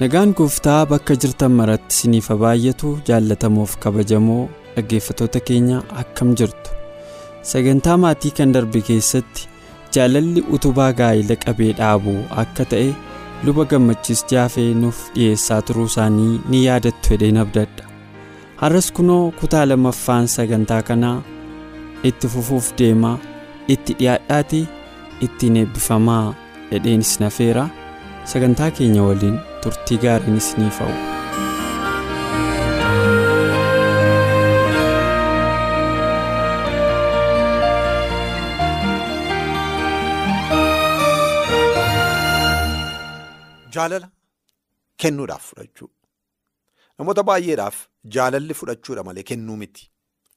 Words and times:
Nagaan 0.00 0.32
gooftaa 0.38 0.86
bakka 0.90 1.14
jirtan 1.22 1.52
maratti 1.58 1.94
isiniif 1.96 2.28
haa 2.32 2.38
baay'atu 2.42 2.90
jaallatamoof 3.08 3.72
kabajamoo 3.84 4.42
dhaggeeffattoota 4.76 5.40
keenya 5.48 5.78
akkam 6.02 6.30
jirtu. 6.40 6.70
Sagantaa 7.50 7.96
maatii 8.04 8.32
kan 8.38 8.54
darbe 8.54 8.80
keessatti 8.88 9.48
jaalalli 9.96 10.44
utubaa 10.56 10.90
gaa'ila 11.00 11.36
qabee 11.44 11.72
dhaabuu 11.80 12.18
akka 12.42 12.64
ta'e 12.72 12.88
luba 13.44 13.64
gammachiis 13.72 14.24
jaafee 14.32 14.68
nuuf 14.84 15.02
dhiyeessaa 15.16 15.60
turuu 15.68 15.86
isaanii 15.92 16.40
ni 16.50 16.64
yaadattu 16.66 17.12
hedheen 17.14 17.38
abdadha. 17.44 17.84
Har'as 18.62 18.88
kunoo 18.96 19.22
kutaa 19.40 19.66
lammaffaan 19.68 20.28
sagantaa 20.36 20.82
kanaa 20.88 21.18
itti 22.12 22.28
fufuuf 22.36 22.72
deemaa 22.80 23.16
itti 23.74 23.92
dhiyaadhaatii 24.00 24.64
ittiin 25.28 25.56
eebbifamaa 25.62 26.24
hedheenis 26.72 27.14
nafeera 27.20 27.68
sagantaa 28.32 28.70
keenya 28.80 29.02
waliin. 29.10 29.38
Turtii 29.64 29.98
gaariin 30.06 30.36
isiniif 30.42 30.78
hawwu. 30.84 30.98
Jaalala 43.74 44.08
kennuudhaaf 45.02 45.44
fudhachuu 45.50 45.88
namoota 46.98 47.22
baay'eedhaaf 47.30 47.76
jaalalli 48.16 48.54
fudhachuudha 48.60 49.02
malee 49.08 49.24
kennuu 49.30 49.56
miti 49.62 49.84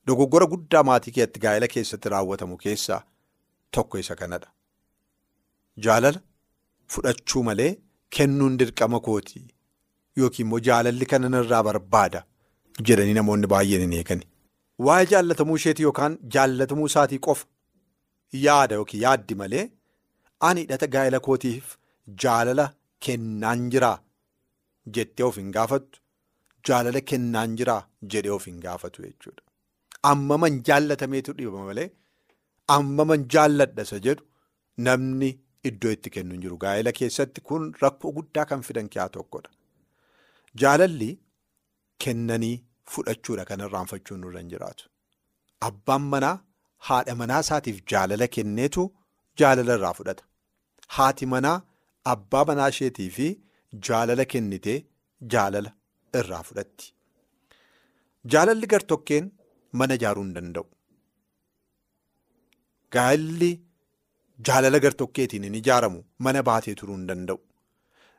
dogoggora 0.10 0.48
guddaa 0.54 0.84
maatii 0.90 1.14
keessatti 1.18 1.44
gaa'ela 1.46 1.68
keessatti 1.76 2.12
raawwatamu 2.16 2.58
keessaa 2.66 3.00
tokko 3.78 3.96
isa 4.04 4.16
kanadha. 4.22 4.50
Jaalala 5.86 6.20
fudhachuu 6.96 7.44
malee. 7.50 7.72
Kennuun 8.16 8.58
dirqama 8.62 9.00
kooti 9.08 9.40
yookiin 10.22 10.46
immoo 10.46 10.60
jaalalli 10.68 11.06
kana 11.14 11.30
irraa 11.44 11.62
barbaada 11.68 12.20
jedhanii 12.90 13.16
namoonni 13.20 13.48
baay'een 13.54 13.84
hin 13.86 13.94
eegani. 14.00 14.26
Waa'ee 14.88 15.08
jaallatamuu 15.14 15.56
isheetii 15.62 15.86
yookaan 15.88 16.18
jaallatamuu 16.36 16.88
isaatii 16.92 17.20
qofa 17.28 17.46
yaada 18.46 18.76
yookiin 18.82 19.02
yaaddi 19.06 19.36
malee 19.42 19.66
ani 20.50 20.62
hidhata 20.66 20.88
gaa'ela 20.96 21.20
kootiif 21.28 21.66
jaalala 22.26 22.66
kennaan 23.08 23.66
jiraa 23.76 23.96
jettee 24.98 25.26
of 25.30 25.38
hin 25.42 25.52
gaafattu 25.58 26.00
jaalala 26.70 27.02
kennaan 27.14 27.56
jiraa 27.62 27.82
jedhee 28.16 28.34
of 28.38 28.46
hin 28.52 28.60
gaafatu 28.68 29.06
jechuudha. 29.08 29.42
Ammaman 30.12 30.62
jaallatameetu 30.70 31.34
dhibama 31.40 31.66
malee 31.72 31.90
ammaman 32.78 33.26
jaalladha 33.38 33.82
isa 33.90 34.00
jedhu 34.10 34.24
namni. 34.90 35.32
Iddoo 35.70 35.92
itti 35.96 36.10
kennu 36.16 36.36
hin 36.36 36.42
jiru 36.46 36.58
gaa'ela 36.64 36.92
keessatti 37.00 37.42
kun 37.50 37.68
rakkoo 37.84 38.12
guddaa 38.18 38.46
kan 38.52 38.62
fidan 38.70 38.88
keessaa 38.96 39.14
tokkodha. 39.18 39.52
Jaalalli 40.64 41.10
kennanii 42.06 42.56
fudhachuudha 42.96 43.46
kan 43.52 43.64
irraanfachuun 43.68 44.20
nurra 44.26 44.40
hin 44.44 44.50
jiraatu. 44.54 44.84
Abbaan 45.70 46.04
manaa 46.16 46.36
haadha 46.90 47.16
manaa 47.22 47.40
isaatiif 47.46 47.78
jaalala 47.94 48.28
kenneetu 48.38 48.84
jaalala 49.42 49.78
irraa 49.80 49.94
fudhata. 50.00 50.24
Haati 50.98 51.26
manaa 51.36 51.58
abbaa 52.16 52.44
manaa 52.52 52.70
isheetii 52.76 53.10
fi 53.18 53.28
jaalala 53.90 54.26
kennitee 54.34 54.78
jaalala 55.36 55.72
irraa 56.22 56.44
fudhatti. 56.50 56.86
Jaalalli 58.34 58.68
gartokkeen 58.74 59.26
mana 59.82 59.94
ijaaruu 60.00 60.24
hin 60.28 60.36
danda'u. 60.40 60.66
Gaa'elli. 62.96 63.52
Jaalala 64.48 64.80
gartokkeetiin 64.80 65.44
hin 65.44 65.56
ijaaramu 65.56 66.04
mana 66.28 66.44
baatee 66.44 66.74
turuu 66.76 66.96
hin 66.96 67.08
danda'u. 67.08 67.40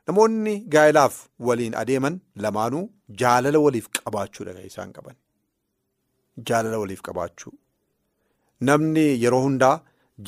Namoonni 0.07 0.53
gaa'elaaf 0.75 1.15
waliin 1.49 1.75
adeeman 1.81 2.19
lamaanuu 2.45 2.83
jaalala 3.21 3.59
waliif 3.65 3.87
qabaachuudha 3.99 4.53
kan 4.57 4.65
isaan 4.71 4.93
qaban. 4.97 5.15
Jaalala 6.49 6.77
waliif 6.83 7.01
qabaachuu. 7.07 7.53
Namni 8.69 9.05
yeroo 9.23 9.41
hundaa 9.47 9.73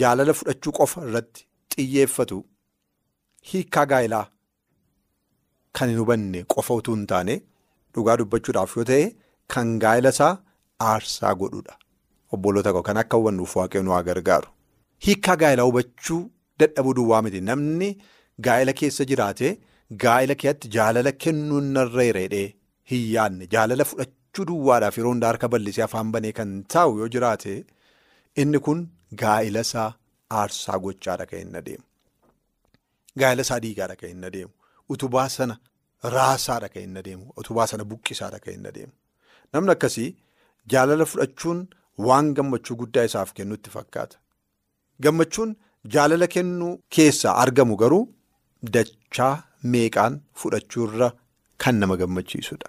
jaalala 0.01 0.33
fudhachuu 0.39 0.73
qofa 0.79 1.05
irratti 1.09 1.47
xiyyeeffatu 1.75 2.37
hiikaa 3.53 3.85
gaa'elaa 3.93 4.25
kan 5.79 5.89
hin 5.93 5.99
hubanne 6.03 6.43
qofa 6.55 6.73
utuu 6.81 6.95
hin 6.97 7.07
taane 7.13 7.35
dhugaa 7.95 8.17
dubbachuudhaaf 8.23 8.75
yoo 8.77 8.85
ta'e 8.91 9.05
kan 9.55 9.77
gaa'ela 9.85 10.09
isaa 10.17 10.33
aarsaa 10.91 11.33
godhudha. 11.41 11.73
Obboloota 12.33 12.73
kan 12.91 12.97
akka 13.05 13.17
hubannuuf 13.23 13.55
waaqayyoon 13.61 13.91
haa 13.95 14.03
gargaaru. 14.11 14.49
Hiikaa 15.05 15.35
gaa'elaa 15.43 15.65
hubachuu 15.69 16.19
dadhabuu 16.61 16.93
duwwaa 16.99 17.21
miti 17.25 17.41
namni 17.49 17.89
gaa'ela 18.47 18.73
keessa 18.81 19.05
jiraate 19.11 19.49
gaa'ela 20.03 20.35
keessatti 20.43 20.71
jaalala 20.75 21.11
kennuun 21.25 21.67
narra 21.77 22.03
hireedhee 22.09 22.47
hin 22.91 23.03
yaadne 23.15 23.47
jaalala 23.55 23.85
fudhachuu 23.91 24.45
duwwaadhaaf 24.51 24.97
yeroo 25.01 25.11
hundaa 25.13 25.31
harka 25.33 25.47
bal'isee 25.55 25.85
afaan 25.87 26.11
banee 26.17 26.33
kan 26.39 26.51
taa'u 26.75 26.97
yoo 27.01 27.09
jiraate 27.17 27.53
inni 28.43 28.59
kun 28.69 28.81
gaa'ela 29.23 29.61
isaa 29.69 29.89
aarsaa 30.41 30.77
gochaadha 30.85 31.25
kan 31.31 31.39
hin 31.45 31.55
adeemu. 31.61 31.85
Gaa'ela 33.21 33.41
isaa 33.47 33.59
diigaadha 33.65 33.95
kan 34.01 34.09
hin 34.13 34.25
adeemu. 34.29 34.51
Utubaa 34.95 35.27
sana 35.37 35.55
raasaadha 36.15 36.69
kan 36.73 36.83
hin 36.85 36.97
adeemu. 37.01 37.25
Utubaa 37.41 37.67
sana 37.71 37.83
buqqisaadha 37.91 38.39
kan 38.45 38.53
hin 38.57 38.65
adeemu. 38.71 38.93
Namni 39.53 39.71
akkasii 39.75 40.09
jaalala 40.73 41.05
fudhachuun 41.11 41.59
waan 42.09 42.33
gammachuu 42.39 42.75
guddaa 42.81 43.05
isaaf 43.09 43.29
kennutti 43.39 43.69
fakkaata. 43.77 44.17
Gammachuun 45.05 45.51
jaalala 45.95 46.27
kennuu 46.35 46.71
keessaa 46.97 47.35
argamu 47.43 47.75
garuu 47.83 48.03
dachaa 48.75 49.33
meeqaan 49.73 50.13
fudhachuurra 50.41 51.09
kan 51.65 51.75
nama 51.83 51.95
gammachiisudha. 52.01 52.67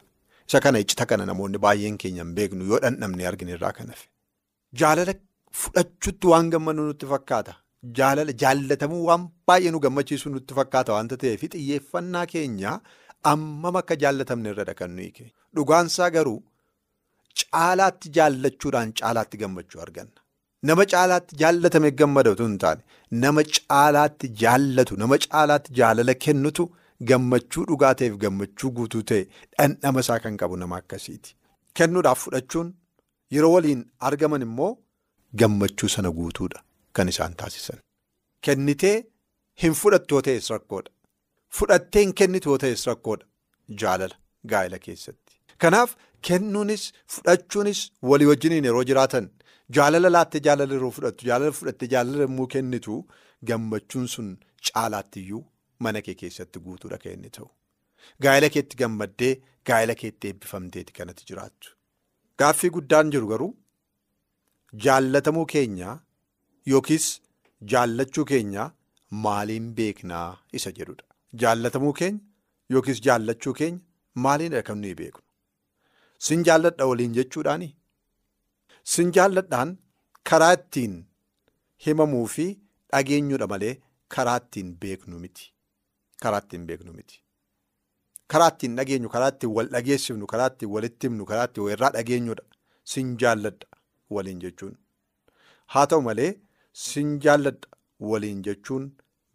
Isa 0.48 0.60
kana 0.64 0.78
iccita 0.84 1.04
kana 1.12 1.24
namoonni 1.30 1.58
baay'een 1.64 1.96
keenya 2.02 2.22
hin 2.24 2.34
beeknu 2.40 2.64
yoo 2.72 2.80
dhandhamne 2.84 3.24
arginu 3.30 3.52
irraa 3.56 3.72
kan 3.78 3.88
hafe. 3.94 4.06
Jaalala 4.82 5.14
fudhachuutti 5.62 6.26
waan 6.32 6.50
gammannu 6.54 6.82
nutti 6.90 7.06
fakkaata. 7.14 7.54
Jaalala 7.98 8.32
jaallatamuu 8.42 9.02
waan 9.08 9.24
baay'ee 9.50 9.70
nu 9.74 9.80
gammachiisu 9.86 10.30
nutti 10.36 10.52
fakkaata 10.60 10.90
waanta 10.98 11.16
ta'eef 11.24 11.42
xiyyeeffannaa 11.56 12.26
keenya 12.34 12.72
ammam 13.32 13.76
akka 13.82 13.94
jaallatamne 14.04 14.48
irradha 14.54 14.74
kan 14.80 14.90
nuyi 15.00 15.10
kennu. 15.18 15.32
Dhugaansaa 15.56 16.10
garuu 16.16 16.38
caalaatti 17.42 18.08
jaallachuudhaan 18.18 18.90
caalaatti 19.00 19.36
gammachuu 19.42 19.80
arganna. 19.86 20.18
Nama 20.62 20.84
caalaatti 20.92 21.36
jaallatame 21.42 21.90
gammadatu 22.00 22.46
hin 22.48 22.56
taane 22.64 22.82
nama 23.24 23.42
caalaatti 23.58 24.28
jaallatu 24.42 24.96
nama 25.02 25.18
caalaatti 25.24 25.74
jaalala 25.80 26.14
kennutu 26.24 26.64
gammachuu 27.10 27.64
dhugaa 27.68 27.92
ta'eef 28.00 28.16
gammachuu 28.24 28.70
guutuu 28.78 29.02
ta'e 29.10 29.20
dhandhama 29.58 30.00
isaa 30.06 30.18
kan 30.24 30.36
qabu 30.42 30.56
nama 30.62 30.76
akkasiiti. 30.82 31.30
Kennuudhaaf 31.80 32.18
fudhachuun 32.24 32.72
yeroo 33.36 33.52
waliin 33.56 33.84
argaman 34.10 34.42
immoo 34.48 34.72
gammachuu 35.44 35.88
sana 35.96 36.10
guutuudha 36.18 36.60
kan 37.00 37.08
isaan 37.14 37.34
taasisan. 37.42 37.78
Kennitee 38.44 38.96
hin 39.62 39.74
fudhattoo 39.82 40.20
ta'es 40.30 40.50
rakkoodha. 40.56 40.90
Fudhattee 41.60 42.02
hin 42.06 42.14
kennitoo 42.22 42.58
ta'es 42.66 42.86
rakkoodha 42.92 43.26
jaalala 43.82 44.16
gaa'ela 44.54 44.78
keessatti. 44.86 45.32
Kanaaf 45.62 45.90
kennuunis 46.28 46.92
fudhachuunis 47.16 47.80
walii 48.12 48.26
wajjiniin 48.34 48.64
yeroo 48.72 48.84
jiraatan. 48.90 49.30
Jaalala 49.76 50.08
laattee 50.14 50.40
jaalala 50.46 50.74
yeroo 50.78 50.90
fudhattu 50.96 51.26
jaalala 51.30 51.52
fudhattee 51.58 51.88
jaalala 51.94 52.22
yommuu 52.26 52.46
kennitu 52.54 52.94
gammachuun 53.50 54.06
sun 54.14 54.28
caalaattiyyuu 54.68 55.42
mana 55.86 56.02
kee 56.06 56.14
keessatti 56.22 56.62
guutuudha 56.66 56.98
kan 57.02 57.12
inni 57.16 57.30
ta'u. 57.36 57.48
Gaa'ela 58.24 58.48
keetti 58.54 58.76
gammaddee 58.82 59.32
gaa'ela 59.70 59.94
keetti 60.02 60.30
eebbifamteeti 60.32 60.92
kanatti 60.98 61.24
jiraattu. 61.30 61.74
Gaaffii 62.40 62.70
guddaan 62.76 63.12
jiru 63.14 63.26
garuu 63.32 63.50
jaallatamuu 64.86 65.46
keenyaa 65.54 65.94
yookiis 66.72 67.06
jaallachuu 67.72 68.24
keenyaa 68.32 68.68
maaliin 69.26 69.68
beeknaa 69.80 70.28
isa 70.60 70.70
jedhudha. 70.78 71.04
Jaallatamuu 71.42 71.92
keenya 72.00 72.20
yookiis 72.76 73.00
jaallachuu 73.08 73.54
keenya 73.60 73.80
maaliinidha 74.26 74.62
kan 74.70 74.80
nuyi 74.84 74.94
beeknu. 75.02 75.22
sin 76.26 76.40
jaalladha 76.46 76.86
waliin 76.90 77.12
jechuudhaani. 77.16 77.66
Sin 78.92 79.12
jaalladhaan 79.16 79.70
karaa 80.30 80.52
ittiin 80.58 80.94
himamuu 81.86 82.26
fi 82.34 82.46
dhageenyudha 82.92 83.46
malee 83.52 83.74
karaa 84.16 84.36
ittiin 84.42 84.70
beeknu 84.84 85.18
miti. 85.24 85.52
Karaa 86.22 86.40
ittiin 86.44 86.66
beeknu 86.70 86.92
miti. 86.98 87.22
Karaa 88.32 88.48
ittiin 88.54 88.76
dhageenyu, 88.78 89.08
karaa 89.14 89.28
ittiin 89.34 89.52
wal 89.56 89.68
dhageessifnu, 89.74 90.26
karaa 90.32 90.46
ittiin 90.52 90.70
walitti 90.76 91.06
himnu, 91.08 91.24
karaa 91.30 91.44
ittiin 91.50 91.64
walirraa 91.66 91.90
dhageenyudha. 91.98 92.44
Sin 92.92 93.16
jaalladha 93.20 93.66
waliin 94.16 94.40
jechuun. 94.44 94.74
Haa 95.74 95.86
ta'u 95.92 96.02
malee 96.08 96.30
sin 96.86 97.14
jaalladha 97.26 97.68
waliin 98.10 98.42
jechuun 98.48 98.84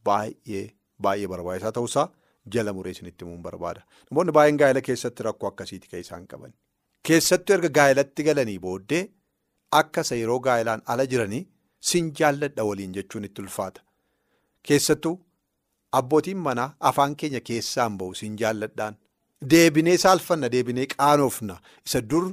baay'ee 0.10 0.66
baay'ee 1.08 1.28
barbaachisaa 1.34 1.72
ta'uusaa 1.78 2.08
jala 2.56 2.74
muree 2.78 2.92
isinitti 2.98 3.26
himuun 3.26 3.42
barbaada. 3.48 3.82
Namoonni 4.12 4.36
baay'een 4.38 4.58
gaa'ela 4.64 4.82
keessatti 4.90 5.24
rakkoo 5.30 5.50
akkasiiti 5.54 5.88
kan 5.92 6.00
isaan 6.06 6.28
qaban. 6.34 6.54
Keessattuu 7.08 7.56
erga 7.58 7.70
gaa'elatti 7.80 8.24
galanii 8.30 8.60
booddee 8.66 9.04
akka 9.82 10.02
isa 10.08 10.16
yeroo 10.22 10.40
gaa'elaan 10.48 10.82
ala 10.94 11.06
jiranii 11.14 11.44
sin 11.92 12.12
jaalladha 12.20 12.64
waliin 12.70 12.94
jechuun 12.98 13.26
itti 13.30 13.42
ulfaata. 13.46 13.82
Keessattuu 14.68 15.16
abbootiin 16.00 16.38
manaa 16.48 16.70
afaan 16.90 17.16
keenya 17.22 17.42
keessaan 17.50 17.98
bahu 18.00 18.16
sin 18.22 18.38
jaalladhaan. 18.42 18.96
Deebinee 19.52 19.98
saalfanna 20.06 20.50
deebinee 20.56 20.86
qaanoofna 20.96 21.56
isa 21.88 22.02
dur 22.10 22.26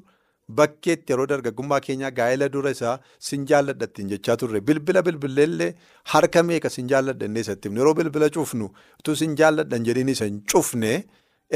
bakkeetti 0.58 1.12
yeroo 1.12 1.26
dargaggummaa 1.32 1.80
keenyaa 1.86 2.10
gaa'ela 2.18 2.48
dura 2.54 2.70
isaa 2.76 2.94
sin 3.28 3.46
jaalladha 3.50 3.88
ittiin 3.90 4.08
jechaa 4.12 4.36
turre 4.42 4.60
bilbila 4.68 5.02
bilbileellee 5.08 5.70
harka 6.12 6.42
meeqa 6.50 6.70
sin 6.76 6.88
jaalladha 6.92 7.26
innee 7.30 7.44
isatti 7.46 7.72
yeroo 7.80 7.94
bilbila 8.00 8.28
cufnu 8.36 8.70
utuu 9.00 9.16
sin 9.22 9.36
jaalladhan 9.40 9.84
jedhiin 9.88 10.12
isa 10.14 10.24
hin 10.30 10.40
cufne 10.54 10.92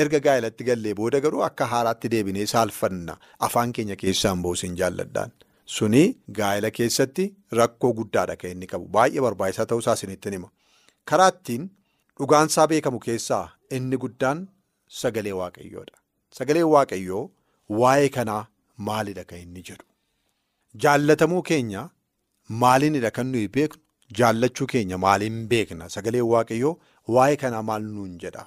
erga 0.02 0.20
gaa'elatti 0.26 0.66
gallee 0.70 0.94
booda 1.00 1.20
garuu 1.24 1.42
akka 1.48 1.66
haaraatti 1.72 2.10
deebinee 2.14 2.46
saalfanna 2.54 3.16
afaan 3.48 3.72
keenya 3.78 3.96
keessaan 4.04 4.42
bahu 4.46 4.56
sin 4.62 4.76
jaalladhaan. 4.82 5.30
Suni 5.66 6.02
gaa'ela 6.38 6.70
keessatti 6.78 7.24
rakkoo 7.58 7.92
guddaadha 8.00 8.36
kan 8.40 8.50
inni 8.54 8.66
qabu 8.72 8.88
baay'ee 8.96 9.22
barbaachisaa 9.26 9.66
ta'uusaa 9.70 9.94
isinitti 9.98 10.30
hima. 10.36 10.48
Karaa 11.10 11.28
ittiin 11.34 11.68
dhugaansaa 12.18 12.66
beekamu 12.72 12.98
keessaa 13.06 13.44
inni 13.78 13.96
guddaan 14.04 14.42
sagalee 15.00 15.32
waaqayyoodha. 15.40 15.96
Sagaleen 16.38 16.68
waaqayyoo 16.74 17.22
waa'ee 17.82 18.08
kanaa 18.16 18.42
maalidha 18.88 19.24
kan 19.30 19.38
inni 19.38 19.62
jedhu? 19.68 19.86
Jaallatamuu 20.82 21.42
keenya 21.50 21.88
maaliinidha 22.64 23.10
kan 23.18 23.26
nuyi 23.32 23.48
beeknu? 23.56 23.80
Jaallachuu 24.18 24.66
keenya 24.72 24.98
maaliin 25.04 25.38
beekna? 25.48 25.88
Sagaleen 25.96 26.26
waaqayyoo 26.32 26.74
waa'ee 27.16 27.36
kanaa 27.44 27.62
maal 27.70 27.82
nuun 27.94 28.18
jedha? 28.26 28.44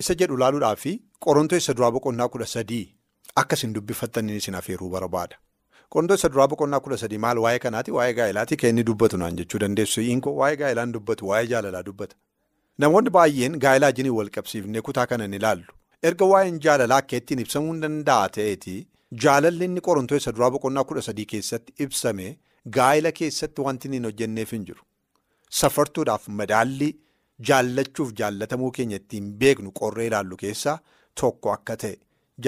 Isa 0.00 0.14
jedhu 0.20 0.36
ilaaluudhaa 0.40 0.76
fi 0.76 0.92
Qorontoos 1.24 1.62
isa 1.64 1.74
duraa 1.76 1.90
boqonnaa 1.96 2.28
kudha 2.28 2.46
sadii 2.52 2.84
akka 3.42 3.56
isin 3.56 3.72
dubbifattaniin 3.74 4.36
isin 4.42 4.54
afeeruu 4.60 4.90
barbaada. 4.94 5.36
Qorontoos 5.94 6.20
isa 6.20 6.28
duraa 6.34 6.46
boqonnaa 6.52 6.80
kudha 6.84 6.96
sadii 7.02 7.18
maal 7.24 7.38
waa'ee 7.44 7.58
kanaati? 7.64 7.92
Waa'ee 7.96 8.14
gaa'elaati 8.18 8.56
kan 8.60 8.70
inni 8.72 8.84
dubbatu 8.88 9.18
naan 9.22 9.36
jechuu 9.40 9.60
dandeessu. 9.64 10.00
Hinkoo 10.06 10.32
waa'ee 10.40 10.56
gaa'elaan 10.62 10.92
dubbatu, 10.96 11.28
waa'ee 11.30 11.46
jaalalaa 11.52 11.82
dubbata. 11.88 12.16
Namoonni 12.84 13.10
baay'een 13.16 13.58
gaa'elaa 13.64 13.92
jiniin 13.98 14.16
wal 14.18 14.30
qabsiifnee 14.36 14.82
kutaa 14.88 15.06
kana 15.12 15.28
ni 15.28 15.36
ilaallu. 15.42 15.70
Erga 16.10 16.26
waa'een 16.32 16.58
jaalalaa 16.66 16.98
akka 17.04 17.16
ittiin 17.20 17.42
ibsamuu 17.44 17.72
hin 17.72 17.82
danda'a 17.86 18.28
ta'eeti 18.38 18.74
jaalalli 19.26 19.64
inni 19.70 19.80
Qorontoos 19.88 20.22
isa 20.24 20.32
duraa 20.38 20.50
boqonnaa 20.56 20.84
kudha 20.90 21.02
sadii 21.08 21.26
keessatti 21.34 21.76
ibsame 21.86 22.26
gaa'ela 22.78 23.12
keessatti 23.20 23.60
wanti 23.68 23.88
inni 23.88 24.00
hin 24.02 24.08
hojjenneef 24.10 24.52
hin 24.56 24.64
jiru. 24.70 24.82
Safartuudhaaf 25.60 26.26
madaalli 26.40 26.88
jaallachuuf 27.50 28.10
jaallatamuu 28.22 28.70
keenya 28.80 28.96
ittiin 29.02 29.30
beeknu 29.44 29.70
qorree 29.82 30.06
ilaallu 30.10 30.36
keessaa 30.42 30.78
tokko 31.22 31.52
akka 31.54 31.76
ta'e 31.84 31.94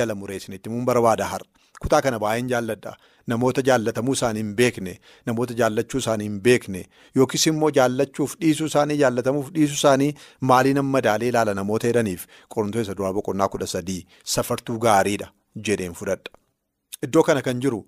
jala 0.01 0.15
mureessinitti 0.25 0.69
muun 0.75 0.85
barbaada 0.91 1.25
har'a. 1.35 1.47
Kutaa 1.83 2.01
kana 2.03 2.19
baay'een 2.19 2.49
jaalladha. 2.53 2.97
Namoota 3.27 3.63
jaallatamuu 3.69 4.13
isaanii 4.17 4.41
hin 4.43 4.55
beekne, 4.59 4.93
namoota 5.27 5.55
jaallachuu 5.61 5.99
isaanii 6.03 6.25
hin 6.29 6.41
beekne 6.43 6.83
yookiis 7.21 7.47
immoo 7.51 7.71
jaallachuuf 7.79 8.35
dhiisuu 8.43 8.67
isaanii 8.71 8.97
jaallatamuuf 9.01 9.49
dhiisuu 9.57 9.75
isaanii 9.81 10.13
maaliin 10.51 10.79
amma 10.83 10.93
madaalee 10.99 11.29
ilaala 11.33 11.55
namoota 11.61 11.89
jedhaniif 11.91 12.27
Qorontoos 12.55 12.87
isa 12.87 12.95
duraa 13.01 13.13
boqonnaa 13.17 13.49
kudha 13.55 13.67
sadii 13.73 13.99
safartuu 14.35 14.79
gaariidha 14.85 15.27
jedheen 15.69 15.95
fudhadha. 16.01 16.31
Iddoo 17.09 17.23
kana 17.31 17.43
kan 17.49 17.61
jiru 17.65 17.81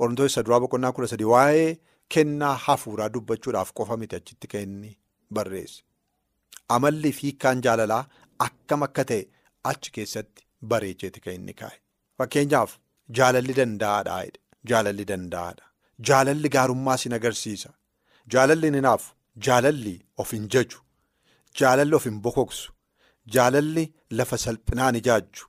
Qorontoos 0.00 0.32
isa 0.32 0.42
duraa 0.48 0.58
boqonnaa 0.64 0.92
kudha 0.96 1.08
sadii 1.12 1.28
waa'ee 1.34 1.68
kennaa 2.16 2.54
hafuuraa 2.64 3.08
dubbachuudhaaf 3.18 3.70
qofa 3.80 3.96
miti 4.02 4.16
achitti 4.18 4.46
kan 4.54 4.62
inni 4.66 4.90
barreesse. 5.38 5.82
Amalli 6.78 7.12
fi 7.12 7.22
hiikkaan 7.28 7.62
jaalalaa 7.68 8.00
akkam 8.48 8.82
akka 8.88 9.04
ta'e 9.12 9.22
achi 9.72 9.90
keessatti 10.00 10.42
bareecheeti 10.74 11.20
kan 11.28 11.34
inni 11.38 11.54
kaa'e. 11.62 11.78
Fakkeenyaaf 12.18 12.76
jaalalli 13.18 13.54
danda'aadha. 13.60 14.16
Jaalalli 14.70 15.04
danda'aadha. 15.12 15.64
Jaalalli 16.08 16.48
gaarummaa 16.56 16.96
sin 17.02 17.14
agarsiisa. 17.18 17.70
Jaalalli 18.34 18.70
ni 18.70 18.80
naafu. 18.80 19.14
Jaalalli 19.46 19.94
of 20.18 20.32
hin 20.36 20.48
jaju. 20.54 20.78
Jaalalli 21.60 21.94
of 21.98 22.04
hin 22.04 22.20
bokoksu. 22.26 22.72
Jaalalli 23.34 23.84
lafa 24.18 24.36
salphinaan 24.44 24.94
ijaajju. 25.00 25.44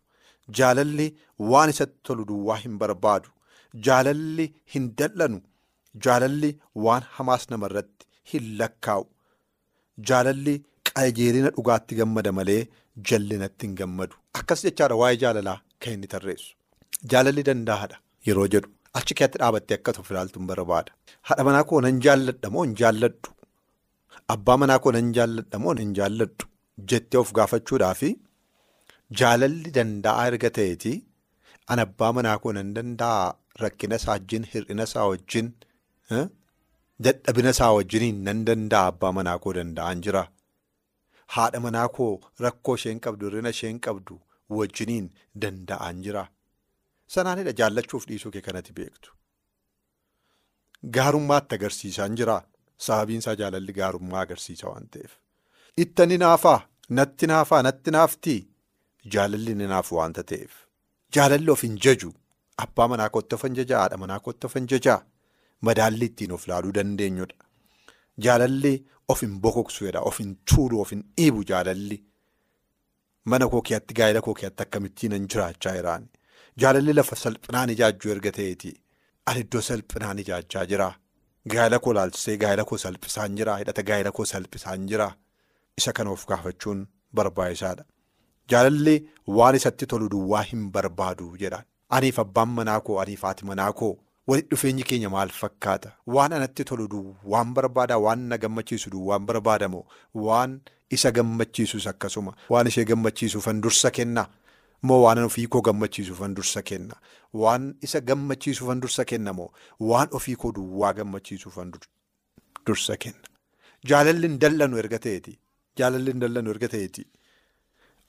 Jaalalli 0.59 1.07
waan 1.51 1.69
isatti 1.73 1.99
tolu 2.09 2.25
duwwaa 2.31 2.57
hin 2.63 2.77
barbaadu. 2.83 3.29
Jaalalli 3.87 4.45
hin 4.73 4.89
dal'anu. 5.01 5.41
Jaalalli 6.05 6.51
waan 6.87 7.03
hamaas 7.17 7.49
namarratti 7.53 8.05
hin 8.33 8.57
lakkaa'u. 8.59 9.05
Jaalalli 10.09 10.55
qajeelina 10.89 11.49
dhugaatti 11.57 11.95
gammada 12.01 12.31
malee 12.39 12.61
jallinatti 13.11 13.67
hin 13.67 13.75
gammadu. 13.81 14.15
Akkas 14.39 14.63
jechaadha 14.67 14.95
waa'ee 15.01 15.17
jaalalaa 15.23 15.59
kan 15.81 15.93
inni 15.93 16.07
tarreessu. 16.13 16.56
Jaalalli 17.13 17.43
danda'aadha 17.49 17.97
yeroo 18.27 18.47
jedhu 18.53 18.69
achi 18.99 19.13
keessatti 19.17 19.39
dhaabattee 19.43 19.77
akka 19.79 19.93
tuuf 19.97 20.11
ilaaltu 20.13 20.39
hin 20.39 20.47
barbaada. 20.51 20.91
Haadha 21.27 21.43
manaa 21.49 21.63
koo 21.71 21.81
nan 21.85 21.99
jaalladha 22.05 22.49
moo 22.55 22.63
hin 22.67 22.75
jaalladhu? 22.81 23.29
Abbaa 24.35 24.57
manaa 24.63 24.79
koo 24.85 24.91
nan 24.97 25.11
jaalladha 25.17 25.59
moo 25.65 25.75
hin 25.83 25.93
jaalladhu? 25.99 26.43
Jettee 26.91 27.19
of 27.23 27.29
gaafachuudhaafi 27.39 28.09
jaalalli 29.19 29.69
danda'aa 29.77 30.25
erga 30.31 30.49
ta'eeti 30.57 30.93
an 31.75 31.79
abbaa 31.85 32.11
manaa 32.17 32.37
koo 32.43 32.51
nan 32.57 32.73
danda'a 32.77 33.21
rakkina 33.63 33.95
isaa 34.01 34.13
wajjin 34.17 34.43
hir'ina 34.53 34.83
isaa 34.89 35.05
wajjin 35.11 35.47
dadhabina 37.07 37.51
isaa 37.55 37.71
wajjiniin 37.77 38.19
nan 38.27 38.43
danda'a 38.49 38.87
abbaa 38.93 39.11
manaa 39.19 39.37
koo 39.45 39.53
danda'an 39.59 40.01
jira. 40.07 40.23
Haadha 41.35 41.59
manaa 41.67 41.87
koo 41.97 42.11
rakkoo 42.45 42.75
isheen 42.81 42.99
qabdu 43.05 43.23
hir'ina 43.31 43.51
isheen 43.57 43.79
qabdu 43.87 44.15
wajjiniin 44.59 45.07
danda'an 45.45 46.03
jira. 46.07 46.23
Sanaanidha 47.15 47.53
jaallachuuf 47.61 48.05
dhiisuu 48.09 48.31
kee 48.35 48.41
kanatti 48.47 48.73
beektu. 48.79 49.13
Gaarummaatti 50.97 51.55
agarsiisaan 51.55 52.15
jira. 52.21 52.37
Sababiin 52.85 53.19
isaa 53.23 53.35
jaalalli 53.41 53.73
gaarummaa 53.79 54.21
agarsiisa 54.25 54.67
waan 54.69 54.87
ta'eef. 54.95 55.11
Itta 55.83 56.05
ni 56.05 56.17
naafaa, 56.23 56.59
natti 56.99 57.27
naafaa, 57.31 57.61
natti 57.67 57.91
naaftii 57.95 58.39
jaalalli 59.15 59.55
ni 59.61 59.67
naafu 59.73 59.95
waanta 59.99 60.23
ta'eef. 60.31 60.51
Jaalalli 61.15 61.51
of 61.55 61.63
hin 61.67 61.77
jaju. 61.85 62.11
Abbaa 62.65 62.87
manaa 62.93 63.09
kootti 63.15 63.35
of 63.35 63.43
hin 63.47 63.55
jajaa, 63.61 63.79
haadha 63.83 63.97
manaa 64.03 64.19
kootti 64.27 64.45
of 64.49 64.55
hin 64.59 64.67
jajaa. 64.73 64.99
Madaalli 65.69 66.05
ittiin 66.11 66.31
of 66.37 66.47
laaluu 66.51 66.73
dandeenyudha. 66.79 67.35
Jaalalli 68.27 68.73
of 69.09 69.21
hin 69.21 69.39
bokoksuudha. 69.41 69.99
Of 70.11 70.19
hin 70.19 70.35
tuulu, 70.53 70.81
of 70.81 70.91
hin 70.91 71.03
dhiibu 71.17 71.43
jaalalli. 71.53 71.97
Mana 73.25 73.47
koo 73.53 73.61
keessatti 73.71 73.93
gaa'ela 74.01 74.21
koo 74.21 74.33
keessatti 74.41 74.63
akkamittiin 74.67 75.13
hin 75.17 75.27
jiraachaa 75.33 75.73
jiraani. 75.79 76.07
Jaalalli 76.61 76.93
lafa 76.97 77.15
salphinaan 77.23 77.69
ijaajjuu 77.75 78.11
erga 78.15 78.31
ta'eeti. 78.37 78.71
Ani 79.29 79.39
iddoo 79.45 79.61
salphinaan 79.69 80.19
ijaajjaa 80.23 80.65
jira. 80.71 80.87
Gaa'ela 81.53 81.79
koo 81.79 81.93
laalchisee 81.97 82.37
gaa'ela 82.43 82.65
koo 82.69 82.77
salphisaan 82.83 83.35
jira. 83.37 83.57
Hidhata 83.61 83.83
gaa'ela 83.89 84.11
koo 84.11 84.25
salphisaan 84.25 84.87
jira. 84.91 85.07
Isa 85.77 85.93
kana 85.93 86.11
of 86.15 86.25
gaafachuun 86.31 86.87
barbaachisaadha. 87.15 87.83
Jaalalli 88.51 88.95
waan 89.37 89.55
isatti 89.59 89.85
tolu 89.93 90.09
duwwaa 90.15 90.41
hin 90.51 90.71
barbaadu 90.71 91.29
jedhaan. 91.43 91.65
Aniif 91.89 92.19
abbaan 92.19 92.49
manaa 92.59 92.79
koo, 92.81 92.99
aniif 93.03 93.21
haati 93.27 93.45
manaa 93.45 93.71
koo 93.73 93.93
walitti 94.27 94.49
dhufeenyi 94.55 94.83
keenya 94.83 95.09
maal 95.09 95.29
fakkaata? 95.41 95.91
Waan 96.15 96.33
anatti 96.33 96.63
tolu 96.65 96.87
duwwaan 96.93 97.53
barbaada, 97.53 97.97
waan 97.97 98.19
na 98.31 98.37
gammachiisu 98.37 98.89
duwwaan 98.95 99.25
barbaadamoo, 99.25 99.85
waan 100.13 100.59
isa 100.89 101.11
gammachiisus 101.11 101.87
akkasuma, 101.87 102.33
waan 102.49 102.67
ishee 102.67 102.85
gammachiisuufan 102.85 103.61
dursa 103.61 103.91
kenna. 103.91 104.25
Moo 104.83 105.01
waan 105.03 105.19
ofii 105.23 105.47
koo 105.47 105.61
gammachiisuufan 105.61 106.35
dursa 106.35 106.61
kenna. 106.63 106.95
Waan 107.33 107.75
isa 107.81 108.01
gammachiisuufan 108.01 108.81
dursa 108.81 109.05
kenna 109.05 109.33
moo 109.33 109.49
waan 109.79 110.09
ofii 110.19 110.35
koo 110.35 110.51
duwwaa 110.55 110.93
gammachiisuufan 110.93 111.71
dursa 112.67 112.97
kenna. 112.97 113.27
Jaalalli 113.89 114.27
hin 114.27 114.39
dallanu 114.41 114.77
erga 114.83 114.99
ta'eeti. 115.05 115.33
Jaalalli 115.79 116.11
hin 116.13 116.19
dallanu 116.25 116.49
erga 116.55 116.67
ta'eeti. 116.73 117.05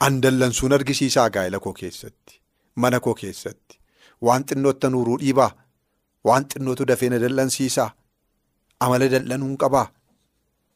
An 0.07 0.21
dallansuun 0.23 0.73
argisiisaa 0.79 1.29
gaa'ela 1.37 1.61
koo 1.61 1.73
keessatti. 1.81 2.41
Mana 2.77 3.01
koo 3.01 3.15
keessatti. 3.15 3.79
Waan 4.23 4.45
xinnootta 4.51 4.91
nuuruu 4.91 5.19
dhiibaa. 5.23 5.51
Waan 6.25 6.45
xinnootu 6.53 6.87
dafee 6.93 7.09
na 7.11 7.19
dallansiisaa. 7.25 7.91
Amala 8.81 9.09
dallanuun 9.15 9.57
qabaa. 9.65 9.87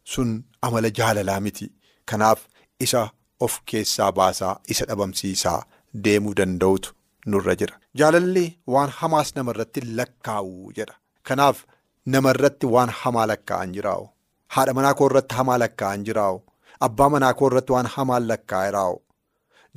Sun 0.05 0.31
amala 0.63 0.91
jaalalaa 0.99 1.41
miti. 1.41 1.69
Kanaaf 2.11 2.41
isa 2.81 3.03
of 3.41 3.61
keessaa 3.71 4.13
baasaa 4.13 4.57
isa 4.75 4.85
dhabamsiisaa 4.89 5.61
deemuu 5.95 6.35
danda'utu 6.41 6.91
nurra 7.27 7.55
jira. 7.61 7.75
Jaalalli 8.01 8.45
waan 8.75 8.91
hamaas 9.01 9.35
namarratti 9.37 9.81
lakkaa'u 9.99 10.73
jedha. 10.79 10.95
Kanaaf 11.29 11.59
namarratti 12.15 12.67
waan 12.75 12.91
hamaa 13.03 13.27
lakkaa'an 13.33 13.73
jiraa'u. 13.77 14.05
Haadha 14.55 14.73
manaa 14.79 14.95
koo 14.99 15.07
irratti 15.11 15.35
hamaa 15.39 15.59
lakkaa'an 15.63 16.05
jiraa'u. 16.09 16.39
Abbaa 16.87 17.09
manaa 17.15 17.35
koo 17.39 17.47
irratti 17.51 17.73
waan 17.77 17.87
hamaan 17.95 18.25
lakkaa'iraa'u. 18.31 18.97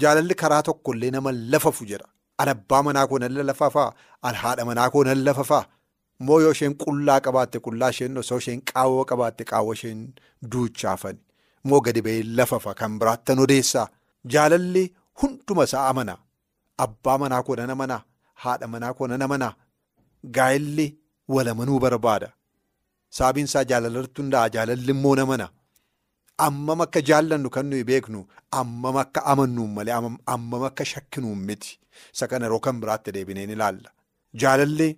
Jaalalli 0.02 0.36
karaa 0.42 0.64
tokkollee 0.68 1.12
nama 1.16 1.32
lafafu 1.54 1.86
jedha. 1.92 2.08
An 2.42 2.50
abbaa 2.56 2.82
manaa 2.88 3.08
koo 3.10 3.20
nan 3.24 3.34
lafafaa? 3.50 3.90
An 4.28 4.36
haadha 4.42 4.66
manaa 4.70 4.90
koo 4.94 5.04
nan 5.10 5.24
lafafaa? 5.28 5.64
Moo 6.26 6.40
yoo 6.44 6.52
isheen 6.56 6.74
qullaa 6.84 7.20
qabaatte 7.26 7.58
qullaa 7.66 7.90
isheen 7.94 8.18
osoo 8.22 8.38
isheen 8.42 8.62
qaawwa 8.72 9.06
qabaatte 9.12 9.44
qaawwa 9.52 9.74
isheen 9.78 10.02
duuchaafani. 10.52 11.20
Moo 11.70 11.80
gadi 11.86 12.02
ba'ee 12.06 12.24
lafafa 12.38 12.74
kan 12.82 12.92
biraattan 13.00 13.40
odeessaa. 13.46 13.88
Jaalalli 14.34 14.84
hunduma 15.22 15.64
isaa 15.68 15.88
amana. 15.92 16.14
Abbaa 16.86 17.18
manaa 17.22 17.44
koo 17.48 17.56
nan 17.60 17.70
amanaa? 17.76 18.02
Haadha 18.44 18.68
manaa 18.74 18.94
koo 18.98 19.08
nan 19.08 19.22
amanaa? 19.26 19.54
Gaa'elli 20.36 20.88
walamanuu 21.34 21.80
barbaada. 21.84 22.30
Sababiin 23.18 23.48
isaa 23.50 23.64
jaalalatti 23.72 24.22
hundaa'a. 24.22 24.50
Jaalalli 24.56 24.92
immoo 24.96 25.16
namana. 25.20 25.48
Ammam 26.48 26.82
akka 26.86 27.02
jaallannu 27.10 27.50
kan 27.56 27.66
nuyi 27.70 27.84
beeknu 27.90 28.20
ammam 28.62 28.98
akka 29.04 29.20
amannuun 29.32 29.72
malee 29.78 29.94
ammam 30.36 30.64
akka 30.70 30.84
shakkinuun 30.94 31.40
miti. 31.48 31.72
Isa 32.14 32.28
kana 32.28 32.46
yeroo 32.46 32.60
kan 32.66 32.76
biraatti 32.82 33.12
deebineen 33.16 33.50
ilaalla. 33.56 33.90
Jaalalli 34.42 34.90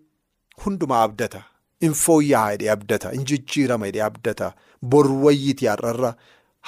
hundumaa 0.63 1.03
abdata. 1.07 1.41
In 1.85 1.93
fooyya'aa 2.03 2.51
hidhee 2.53 2.71
abdata. 2.75 3.07
In 3.17 3.23
jijjiirama 3.29 3.85
hidhee 3.89 4.05
abdata. 4.09 4.47
Borwayyiiti 4.91 5.65
har'arra 5.71 6.11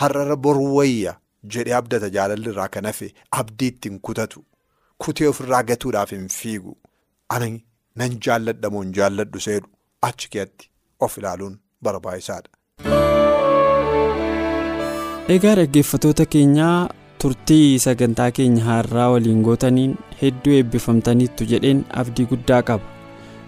har'arra 0.01 0.35
borwayya 0.45 1.13
jedhee 1.55 1.73
abdata 1.79 2.09
jaalalli 2.17 2.49
irraa 2.53 2.67
kan 2.75 2.85
hafe 2.91 3.09
abdii 3.41 3.67
ittiin 3.73 3.99
kutatu. 4.09 4.45
Kutee 5.05 5.27
ofirraa 5.31 5.63
gatuudhaaf 5.63 6.11
hin 6.17 6.27
fiigu. 6.37 6.77
Ani 7.35 7.51
nan 8.01 8.17
jaalladha 8.27 8.69
moo 8.75 8.81
hin 8.85 8.93
jaalladhu 8.99 9.39
seedhu 9.47 9.69
achi 10.09 10.29
keetti 10.35 10.69
of 11.07 11.17
ilaaluun 11.17 11.59
barbaachisaadha. 11.83 12.49
Egaa 15.35 15.55
dhaggeeffatoota 15.59 16.25
keenyaa 16.35 16.89
turtii 17.23 17.79
sagantaa 17.85 18.29
keenya 18.37 18.63
har'aa 18.67 19.09
waliin 19.15 19.41
gootaniin 19.47 19.91
hedduu 20.21 20.53
eebbifamtaniittu 20.59 21.43
jedheen 21.51 21.83
abdii 22.03 22.25
guddaa 22.31 22.61
qaba. 22.69 22.85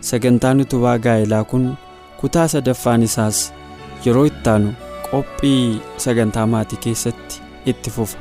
Sagantaan 0.10 0.62
utubaa 0.66 0.98
gaa'elaa 1.06 1.44
kun 1.54 1.66
kutaa 2.22 2.48
sadaffaan 2.54 3.04
isaas 3.08 3.40
yeroo 4.06 4.26
ittaanu 4.32 4.74
qophii 5.12 5.82
sagantaa 6.06 6.46
maatii 6.54 6.78
keessatti 6.86 7.42
itti 7.66 7.90
fufa. 7.90 8.18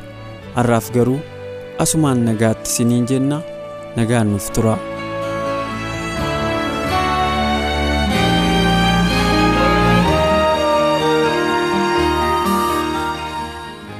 Har'aaf 0.54 0.90
garuu 0.94 1.20
asumaan 1.78 2.24
nagaatti 2.24 2.70
siniin 2.70 3.06
jenna 3.08 3.42
nagaan 3.96 4.32
nuuf 4.32 4.50
tura. 4.54 4.78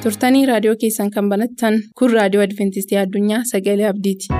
turtanii 0.02 0.46
raadiyoo 0.50 0.76
keessan 0.82 1.10
kan 1.16 1.28
banattan 1.32 1.74
kun 1.98 2.12
raadiyoo 2.18 2.44
adventistii 2.46 2.98
addunyaa 3.04 3.42
sagalee 3.52 3.88
abdiiti. 3.92 4.39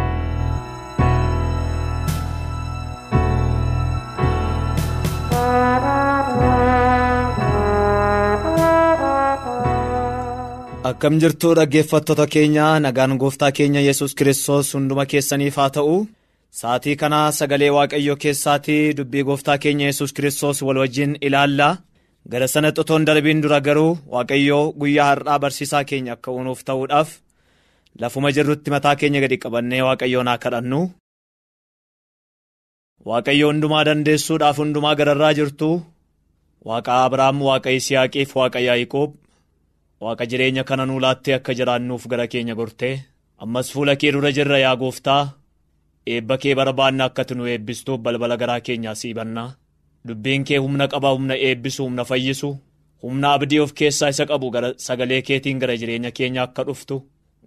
Akkam 10.91 11.15
jirtuu 11.23 11.53
dhaggeeffattoota 11.59 12.27
keenya 12.35 12.67
nagaan 12.85 13.15
gooftaa 13.23 13.51
keenya 13.59 13.81
yesus 13.89 14.15
kiristoos 14.19 14.69
hunduma 14.75 15.05
keessaniif 15.13 15.57
haa 15.61 15.71
ta'u 15.77 15.97
sa'atii 16.61 16.97
kana 17.03 17.21
sagalee 17.39 17.71
waaqayyoo 17.77 18.17
keessaatii 18.25 18.83
dubbii 18.99 19.25
gooftaa 19.31 19.59
keenya 19.65 19.87
yesus 19.91 20.13
kiristoos 20.17 20.63
wal 20.67 20.79
wajjin 20.83 21.13
ilaalla. 21.27 21.69
gara 22.33 22.47
sana 22.53 22.71
xotoon 22.77 23.05
darbiin 23.09 23.41
dura 23.43 23.59
garuu 23.67 23.99
waaqayyoo 24.15 24.65
guyyaa 24.81 25.07
har'aa 25.11 25.39
barsiisaa 25.45 25.85
keenya 25.91 26.13
akka 26.17 26.31
uunuuf 26.37 26.61
ta'uudhaaf 26.69 27.11
lafuma 28.01 28.33
jirrutti 28.37 28.71
mataa 28.75 28.97
keenya 29.01 29.21
gadi 29.25 29.37
qabannee 29.45 29.83
waaqayyoon 29.89 30.29
haa 30.31 30.39
kadhannu. 30.45 30.81
waaqayyo 33.09 33.47
hundumaa 33.51 33.85
dandeessuudhaaf 33.89 34.57
hundumaa 34.63 34.95
gararraa 35.01 35.33
jirtu 35.39 35.71
waaqa 36.69 36.93
abrahaam 37.07 37.39
waaqa 37.49 37.71
yisihaaqiif 37.77 38.37
waaqa 38.41 38.61
yaaqoob 38.69 39.11
waaqa 40.05 40.27
jireenya 40.31 40.65
kana 40.69 40.85
nuu 40.87 41.01
laattee 41.05 41.35
akka 41.39 41.55
jiraannuuf 41.59 42.07
gara 42.13 42.27
keenya 42.33 42.55
gortee 42.61 42.95
ammas 43.45 43.69
fuula 43.73 43.95
kee 44.01 44.13
dura 44.15 44.31
jirra 44.37 44.59
yaa 44.65 44.77
gooftaa 44.83 45.23
eebba 46.15 46.39
kee 46.43 46.55
barbaanna 46.59 47.05
akkati 47.11 47.35
nu 47.39 47.47
eebbistuuf 47.53 48.01
balbala 48.05 48.37
garaa 48.43 48.61
keenyaa 48.67 48.95
siibannaa. 49.01 49.51
dubbiin 50.09 50.45
kee 50.49 50.59
humna 50.65 50.87
qaba 50.93 51.11
humna 51.15 51.35
eebbisu 51.47 51.85
humna 51.87 52.05
fayyisu 52.11 52.51
humna 53.03 53.33
abdii 53.37 53.59
of 53.65 53.73
keessaa 53.79 54.09
isa 54.15 54.25
qabu 54.31 54.51
gara 54.55 54.69
sagalee 54.87 55.23
keetiin 55.29 55.59
gara 55.63 55.77
jireenya 55.81 56.11
keenya 56.19 56.43
akka 56.47 56.65
dhuftu 56.69 56.97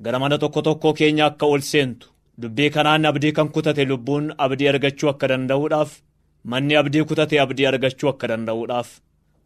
gara 0.06 0.20
mana 0.24 0.38
tokko 0.44 0.62
tokkoo 0.68 0.94
keenya 1.00 1.26
akka 1.30 1.46
ol 1.54 1.62
seentu 1.72 2.08
dubbii 2.42 2.70
kanaan 2.76 3.06
abdii 3.12 3.32
kan 3.38 3.50
kutate 3.56 3.84
lubbuun 3.92 4.26
abdii 4.46 4.68
argachuu 4.74 5.10
akka 5.14 5.28
danda'uudhaaf 5.32 5.92
manni 6.52 6.76
abdii 6.82 7.04
kutate 7.10 7.36
abdii 7.46 7.66
argachuu 7.72 8.10
akka 8.14 8.28
danda'uudhaaf 8.32 8.90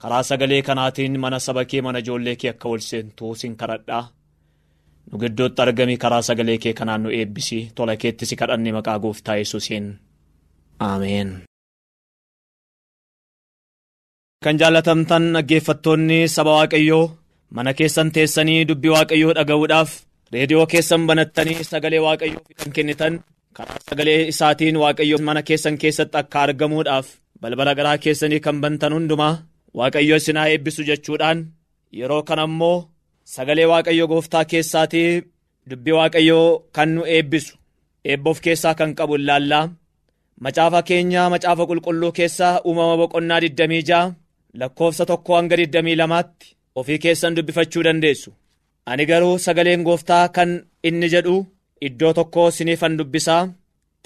karaa 0.02 0.24
sagalee 0.30 0.62
kanaatiin 0.68 1.20
mana 1.24 1.40
saba 1.46 1.66
kee 1.70 1.82
mana 1.86 2.00
ijoollee 2.04 2.36
kee 2.42 2.50
akka 2.54 2.68
ol 2.70 2.80
seentu 2.90 3.36
sin 3.36 3.56
kadhadhaa. 3.62 4.04
Nu 5.12 5.16
gidduutti 5.22 5.62
argami 5.62 5.96
karaa 6.04 6.22
sagalee 6.30 6.58
kee 6.64 6.74
kanaan 6.80 7.02
nu 7.04 7.10
eebbisi. 7.20 7.60
Tola 7.76 7.96
keetti 8.02 8.26
si 8.26 8.36
kadhanne 8.42 8.72
maqaa 8.78 9.00
gooftaa 9.04 9.36
yesuusiin. 9.42 9.86
Aameen. 10.88 11.32
kan 14.44 14.58
jaalatamtan 14.62 15.24
dhaggeeffattoonni 15.36 16.18
saba 16.36 16.52
waaqayyoo 16.58 17.06
mana 17.56 17.72
keessan 17.78 18.10
teessanii 18.16 18.68
dubbii 18.70 18.92
waaqayyoo 18.96 19.34
dhaga'uudhaaf 19.38 19.92
reediyoo 20.34 20.66
keessan 20.74 21.04
banattanii 21.10 21.64
sagalee 21.72 22.02
waaqayyoo 22.06 22.44
kan 22.60 22.72
kennitan 22.76 23.14
karaa 23.58 23.80
sagalee 23.90 24.20
isaatiin 24.34 24.78
waaqayyoo 24.84 25.20
mana 25.30 25.42
keessan 25.48 25.78
keessatti 25.82 26.18
akka 26.22 26.38
argamuudhaaf 26.46 27.08
balbala 27.42 27.74
garaa 27.80 27.98
keessanii 28.04 28.40
kan 28.46 28.58
bantan 28.64 28.94
hundumaa 28.98 29.34
waaqayyoo 29.78 30.20
isin 30.22 30.38
haa 30.40 30.50
eebbisu 30.54 30.82
jechuudhaan 30.90 31.40
yeroo 32.00 32.22
kana 32.28 32.44
ammoo 32.50 32.78
sagalee 33.34 33.68
waaqayyoo 33.72 34.08
gooftaa 34.12 34.46
keessaatii 34.52 35.10
dubbii 35.70 35.96
waaqayyoo 36.00 36.48
kan 36.76 36.90
nu 36.96 37.02
eebbisu 37.16 37.54
eebboof 38.12 38.40
keessaa 38.46 38.74
kan 38.80 38.92
qabu 38.98 39.16
ilaallaa 39.22 39.66
macaafa 40.44 40.82
keenya 40.88 41.30
macaafa 41.34 41.64
qulqulluu 41.70 42.12
keessaa 42.20 42.54
uumama 42.68 42.96
boqonnaa 43.02 43.40
26 43.46 44.14
lakkoofsa 44.60 45.04
tokko 45.12 45.32
hanga 45.38 45.56
22tti 45.62 46.48
ofii 46.80 47.00
keessan 47.04 47.36
dubbifachuu 47.36 47.84
dandeessu. 47.88 48.30
Ani 48.90 49.06
garuu 49.10 49.36
sagaleen 49.46 49.84
gooftaa 49.88 50.26
kan 50.36 50.52
inni 50.88 51.08
jedhu 51.14 51.36
iddoo 51.88 52.12
tokko 52.18 52.44
siniifan 52.58 52.98
dubbisaa 53.00 53.42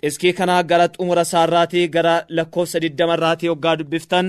xiskii 0.04 0.34
kanaa 0.38 0.64
gara 0.70 0.88
xumura 0.94 1.22
isaarraatii 1.28 1.88
gara 1.96 2.16
lakkoofsa 2.38 2.78
20 2.86 3.14
irraatii 3.16 3.50
hoggaa 3.52 3.76
dubbiftan 3.80 4.28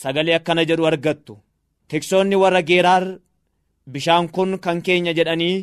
sagalee 0.00 0.34
akkana 0.38 0.62
jedhu 0.68 0.84
argattu. 0.90 1.34
Tiksoonni 1.88 2.36
warra 2.42 2.62
geeraar 2.68 3.04
bishaan 3.92 4.26
kun 4.34 4.50
kan 4.64 4.78
keenya 4.86 5.12
jedhanii 5.18 5.56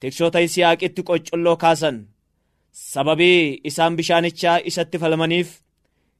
tiksoota 0.00 0.38
yisihaaqitti 0.44 1.02
qoccolloo 1.08 1.56
kaasan. 1.62 1.96
Sababii 2.92 3.60
isaan 3.68 3.96
bishaanichaa 3.98 4.58
isatti 4.70 4.98
falmaniif 5.02 5.50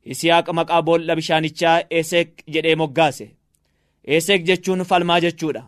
yisihaaq 0.08 0.46
maqaa 0.58 0.82
boolla 0.86 1.12
bishaanichaa 1.18 1.76
eeseek 1.96 2.30
jedhee 2.54 2.76
moggaase. 2.80 3.26
Eeseek 4.12 4.42
jechuun 4.48 4.82
falmaa 4.90 5.20
jechuudha. 5.24 5.62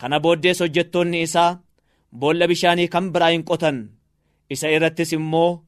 Kana 0.00 0.16
booddees 0.24 0.60
hojjettoonni 0.62 1.18
isaa 1.26 1.58
boolla 2.20 2.44
bishaanii 2.50 2.88
kan 2.94 3.06
biraa 3.12 3.30
hin 3.34 3.44
qotan. 3.48 3.78
Isa 4.54 4.68
irrattis 4.74 5.12
immoo 5.16 5.60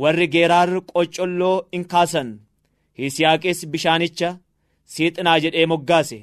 warri 0.00 0.26
geeraar 0.34 0.70
qoccolloo 0.92 1.56
in 1.72 1.84
kaasan. 1.92 2.28
Yisihaaqis 2.98 3.60
bishaanicha 3.72 4.30
siixinaa 4.94 5.38
jedhee 5.44 5.66
moggaase. 5.72 6.18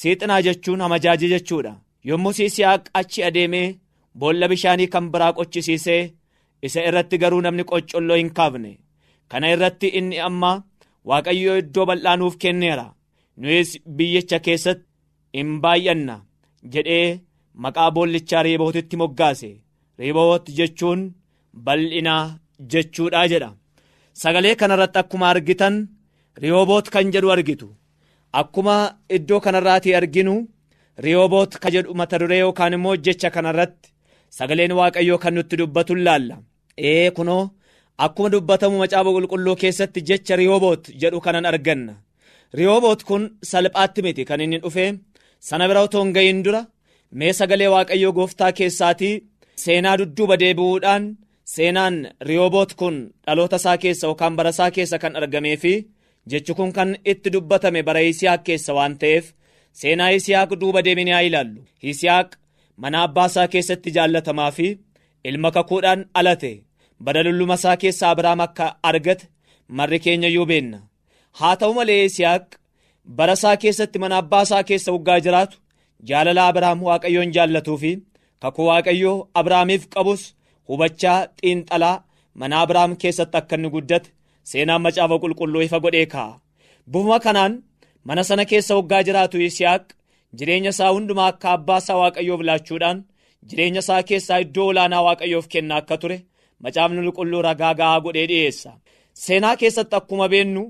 Siixinaa 0.00 0.40
jechuun 0.46 0.80
amajaajii 0.86 1.32
jechuudha. 1.34 1.72
Yommus 2.08 2.38
yisihaaq 2.44 2.84
achi 3.00 3.24
adeemee 3.28 3.74
boolla 4.18 4.48
bishaanii 4.50 4.86
kan 4.94 5.06
biraa 5.12 5.32
qochisiisee 5.36 6.02
isa 6.66 6.80
irratti 6.88 7.18
garuu 7.22 7.40
namni 7.44 7.64
qoccolloo 7.70 8.16
hin 8.20 8.30
kaafne. 8.38 8.70
Kana 9.30 9.50
irratti 9.54 9.88
inni 9.98 10.18
amma 10.28 10.50
waaqayyoo 11.08 11.56
iddoo 11.62 11.86
bal'aa 11.88 12.16
nuuf 12.20 12.36
kenneera. 12.42 12.86
Nuyis 13.40 13.70
biyyicha 13.96 14.38
keessatti 14.46 14.86
in 15.40 15.50
baay'anna 15.62 16.16
jedhee 16.72 17.20
maqaa 17.62 17.90
boollichaa 17.96 18.42
reebootitti 18.46 18.96
moggaase. 19.02 19.50
Reeboot 19.98 20.44
jechuun 20.58 21.00
bal'inaa 21.66 22.24
jechuudha 22.72 23.22
jedha. 23.32 23.50
Sagalee 24.20 24.54
kanarratti 24.60 24.98
akkuma 25.02 25.26
argitan 25.32 25.76
rihooboot 26.42 26.86
kan 26.94 27.06
jedhu 27.14 27.30
argitu 27.36 27.68
akkuma 28.40 28.76
iddoo 29.16 29.40
kanarraatii 29.44 29.94
arginu 30.00 30.34
rihooboot 31.04 31.52
ka 31.62 31.68
jedhu 31.74 31.94
mata 32.00 32.18
duree 32.20 32.38
yookaan 32.44 32.72
immoo 32.76 32.96
jecha 33.04 33.30
kanarratti 33.36 33.88
sagaleen 34.38 34.72
waaqayyoo 34.78 35.18
kan 35.22 35.34
nutti 35.34 35.56
dubbatu 35.60 35.94
laalla? 36.06 36.36
Ee 36.88 37.10
kunoo 37.16 37.42
akkuma 38.04 38.28
dubbatamu 38.34 38.76
macaafa 38.82 39.10
qulqulluu 39.16 39.56
keessatti 39.62 40.00
jecha 40.08 40.36
riyooboot 40.40 40.82
jedhu 41.00 41.20
kanan 41.24 41.46
arganna. 41.50 41.94
Riyooboot 42.58 43.00
kun 43.08 43.22
salphaatti 43.50 44.02
miti. 44.04 44.24
Kan 44.28 44.40
inni 44.44 44.58
dhufe 44.62 44.84
sana 45.48 45.68
bira 45.68 45.80
otoo 45.86 46.02
hin 46.04 46.12
gahin 46.16 46.40
dura 46.44 46.60
mee 47.18 47.32
sagalee 47.38 47.68
waaqayyoo 47.74 48.12
gooftaa 48.18 48.52
keessaatii 48.58 49.14
seenaa 49.64 49.96
dudduuba 50.00 50.36
deebi'uudhaan 50.42 51.04
seenaan 51.54 51.96
riyooboot 52.28 52.70
kun 52.80 52.96
dhaloota 53.26 53.56
isaa 53.62 53.76
keessa 53.82 54.06
yookaan 54.08 54.36
bara 54.38 54.50
isaa 54.54 54.70
keessa 54.76 54.98
kan 55.02 55.16
argamee 55.20 55.56
fi 55.62 55.72
jechi 56.30 56.54
kun 56.58 56.72
kan 56.76 56.90
itti 57.10 57.30
dubbatame 57.34 57.80
bara 57.88 58.00
Yisihaaq 58.06 58.42
keessa 58.46 58.72
waan 58.78 58.94
ta'eef 59.00 59.26
seenaa 59.80 60.10
Yisihaaq 60.14 60.50
duuba 60.60 60.82
deemnee 60.86 61.12
haa 61.16 61.22
ilaallu. 61.28 61.60
Yisihaaq 61.86 62.28
mana 62.82 63.02
abbaa 63.06 63.26
isaa 63.32 63.48
keessatti 63.52 63.90
jaallatamaa 63.96 64.50
fi 64.56 64.66
ilma 65.28 65.50
kakuudhaan 65.56 66.00
alate 66.14 66.52
bara 67.04 67.24
dulluma 67.24 67.54
isaa 67.60 67.76
keessa 67.82 68.10
Abiraam 68.10 68.40
akka 68.46 68.66
argate 68.82 69.28
marri 69.68 69.98
keenya 70.04 70.28
iyyuu 70.28 70.46
beenna. 70.50 70.78
Haa 71.38 71.56
ta'u 71.60 71.74
malee 71.74 72.00
Yisihaaq 72.02 72.46
bara 73.18 73.32
isaa 73.38 73.56
keessatti 73.62 73.98
mana 73.98 74.16
abbaa 74.22 74.42
isaa 74.48 74.62
keessa 74.68 74.92
waggaa 74.96 75.20
jiraatu 75.26 75.56
jaalala 76.08 76.48
Abiraam 76.48 76.82
waaqayyoon 76.88 77.32
jaallatuu 77.36 77.78
fi 77.82 77.92
kakuu 78.42 78.66
waaqayyoo 78.70 79.16
Abiraamiif 79.40 79.84
qabus 79.94 80.22
hubachaa 80.68 81.18
xiinxalaa 81.40 81.96
mana 82.40 82.60
Abiraam 82.62 82.96
keessatti 83.02 83.36
akka 83.40 83.56
inni 83.56 83.70
guddate 83.74 84.08
seenaan 84.50 84.82
macaafa 84.86 85.16
qulqulluu 85.22 85.62
ifa 85.66 85.78
godhee 85.84 86.06
kaa'a. 86.14 86.40
Bufuma 86.90 87.18
kanaan 87.24 87.52
mana 88.06 88.22
sana 88.28 88.44
keessa 88.50 88.76
waggaa 88.78 89.02
jiraatu 89.06 89.40
Yisihaaq 89.44 89.84
jireenya 90.38 90.70
isaa 90.74 90.90
hundumaa 90.94 91.26
akka 91.32 91.48
abbaa 91.56 91.78
isaa 91.82 91.96
waaqayyoof 92.02 92.40
laachuudhaan 92.48 92.98
jireenya 93.48 93.80
isaa 93.84 94.02
keessaa 94.08 94.38
iddoo 94.44 94.66
olaanaa 94.72 95.02
waaqayyoof 95.06 95.46
kennaa 95.52 95.78
akka 95.82 95.96
ture 96.02 96.18
macaafni 96.62 97.00
qulqulluu 97.06 97.42
ragaa 97.48 97.74
ga'aa 97.80 98.00
godhee 98.04 98.26
dhiyeessa. 98.30 98.70
Seenaa 99.24 99.56
keessatti 99.60 99.96
akkuma 99.96 100.28
beennu 100.32 100.62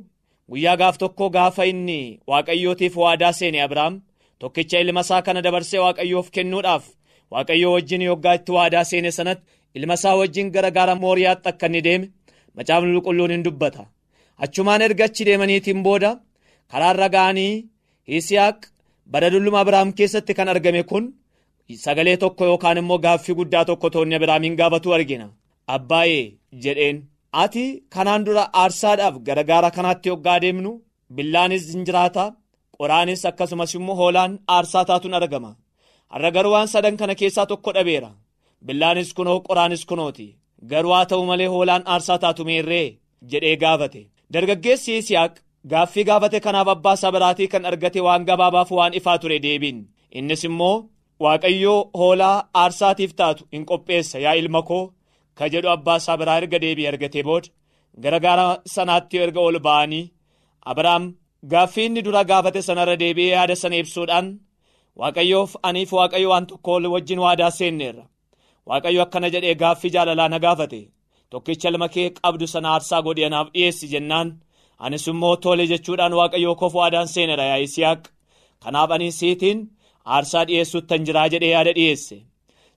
guyyaa 0.51 0.77
gaaf 0.81 0.97
tokko 1.03 1.31
gaafa 1.37 1.65
inni 1.73 2.01
waaqayyootiif 2.31 2.97
waadaa 3.03 3.33
seene 3.39 3.63
Abiraam 3.67 3.95
tokkicha 4.39 4.79
ilma 4.85 5.01
isaa 5.07 5.23
kana 5.27 5.43
dabarsee 5.45 5.81
waaqayyoof 5.85 6.31
kennuudhaaf 6.35 6.85
waaqayyoo 7.33 7.73
wajjin 7.77 8.03
yoggaa 8.11 8.35
itti 8.39 8.53
waadaa 8.57 8.85
seene 8.91 9.11
sanatti 9.19 9.45
ilma 9.75 9.95
isaa 10.01 10.17
wajjin 10.21 10.51
gara 10.55 10.71
gaara 10.77 10.95
mooriyaatti 11.05 11.49
akka 11.53 11.67
inni 11.67 11.81
deeme 11.87 12.07
macaafni 12.57 12.91
qulqulluun 12.97 13.31
hin 13.35 13.45
dubbata. 13.47 13.83
Achumaan 14.45 14.83
erga 14.87 15.05
achi 15.09 15.23
deemaniitiin 15.29 15.81
booda 15.87 16.11
karaarra 16.73 17.09
ga'anii 17.15 17.55
Yisihaaq 18.13 18.59
bara 19.13 19.29
dulluma 19.33 19.59
Abiraam 19.63 19.89
keessatti 19.99 20.33
kan 20.39 20.49
argame 20.55 20.83
kun 20.91 21.05
sagalee 21.85 22.17
tokko 22.23 22.43
yookaan 22.51 22.79
immoo 22.83 22.99
gaaffii 23.05 23.35
guddaa 23.39 23.65
tokko 23.69 23.87
toonni 23.95 24.15
Abiraamiin 24.19 24.57
gaafatu 24.61 24.93
argina. 24.97 25.27
Abbaayee 25.75 26.33
jedheen 26.63 26.97
ati 27.43 27.65
kanaan 27.95 28.23
dura 28.27 28.45
aarsaadhaaf 28.63 29.15
gara 29.27 29.43
gaara 29.51 29.71
kanaatti 29.77 30.09
yoggaa 30.13 30.39
deemnu 30.45 30.71
billaanis 31.17 31.65
hin 31.75 31.85
jiraata 31.89 32.25
qoraanis 32.79 33.23
akkasumas 33.31 33.73
immoo 33.79 33.97
hoolaan 34.01 34.33
aarsaa 34.55 34.85
taatuun 34.89 35.15
argama. 35.21 35.51
Har'a 36.13 36.31
garuu 36.37 36.53
waan 36.57 36.69
sadan 36.75 36.97
kana 37.01 37.15
keessaa 37.21 37.47
tokko 37.51 37.71
dhabeera. 37.77 38.11
Billaanis 38.67 39.11
kunoo 39.17 39.39
qoraanis 39.49 39.83
kunooti. 39.91 40.27
Garuu 40.71 40.93
haa 40.97 41.05
ta'u 41.11 41.25
malee 41.31 41.47
hoolaan 41.55 41.83
aarsaa 41.95 42.19
taatu 42.25 42.45
meerree 42.49 42.87
jedhee 43.31 43.57
gaafate. 43.63 44.03
Dargaggeessi 44.33 44.93
Yisihaaq 44.95 45.35
gaaffii 45.71 46.05
gaafate 46.11 46.41
kanaaf 46.47 46.69
abbaa 46.75 46.95
isaa 46.99 47.13
biraatii 47.17 47.49
kan 47.53 47.65
argate 47.71 48.01
waan 48.07 48.25
gabaabaaf 48.29 48.71
waan 48.79 48.95
ifaa 48.99 49.19
ture 49.19 49.39
deebiin. 49.47 49.79
Innis 50.19 50.45
immoo 50.49 50.77
Waaqayyoo 51.23 51.91
hoolaa 51.99 52.45
aarsaatiif 52.63 53.13
taatu 53.19 53.45
hin 53.53 53.65
qopheessa 53.71 54.19
yaa 54.25 54.33
ilma 54.41 54.63
koo 54.71 54.85
ka 55.39 55.49
jedhu 55.53 55.69
abbaa 55.75 55.97
isaa 56.03 56.17
biraa 56.21 56.39
erga 56.41 56.59
deebii 56.65 56.87
argatee 56.91 57.23
booda 57.29 57.49
gara 58.03 58.19
gaara 58.25 58.47
sanaatti 58.75 59.19
erga 59.27 59.41
ol 59.41 59.59
ba'anii 59.67 60.11
Abiraam 60.71 61.05
gaaffii 61.53 61.85
inni 61.91 62.03
dura 62.07 62.23
gaafate 62.31 62.63
sanarra 62.69 62.97
deebi'ee 63.03 63.31
yaada 63.37 63.57
sana 63.63 63.77
ibsuudhaan 63.83 64.33
Waaqayyoof 65.01 65.55
aniif 65.69 65.93
Waaqayyo 65.99 66.29
waan 66.33 66.47
tokko 66.51 66.73
wajjin 66.95 67.19
waadaa 67.25 67.51
seenneerra. 67.59 68.05
Waaqayyo 68.69 69.03
akkana 69.07 69.29
jedhee 69.35 69.55
gaaffii 69.63 69.91
jaalalaa 69.97 70.29
na 70.33 70.39
gaafate 70.45 70.81
tokkicha 71.31 71.69
ilma 71.73 71.89
kee 71.95 72.09
qabdu 72.19 72.47
sana 72.55 72.69
aarsaa 72.75 73.03
godhee 73.07 73.27
anaaf 73.31 73.49
dhiyeessi 73.55 73.89
jennaan. 73.93 74.29
Anis 74.85 75.07
immoo 75.13 75.37
tole 75.43 75.67
jechuudhaan 75.73 76.15
Waaqayyoo 76.21 76.55
koof 76.61 76.75
waadaan 76.81 77.09
seenera 77.15 77.45
yaa 77.51 77.61
Yisihaaq. 77.65 78.03
Kanaaf 78.63 78.91
ani 78.97 79.13
siitiin 79.19 79.59
aarsaa 80.15 80.45
dhiyeessuuttan 80.49 81.05
jiraa 81.07 81.29
jedhee 81.33 81.53
yaada 81.55 81.73
dhiyeesse. 81.79 82.17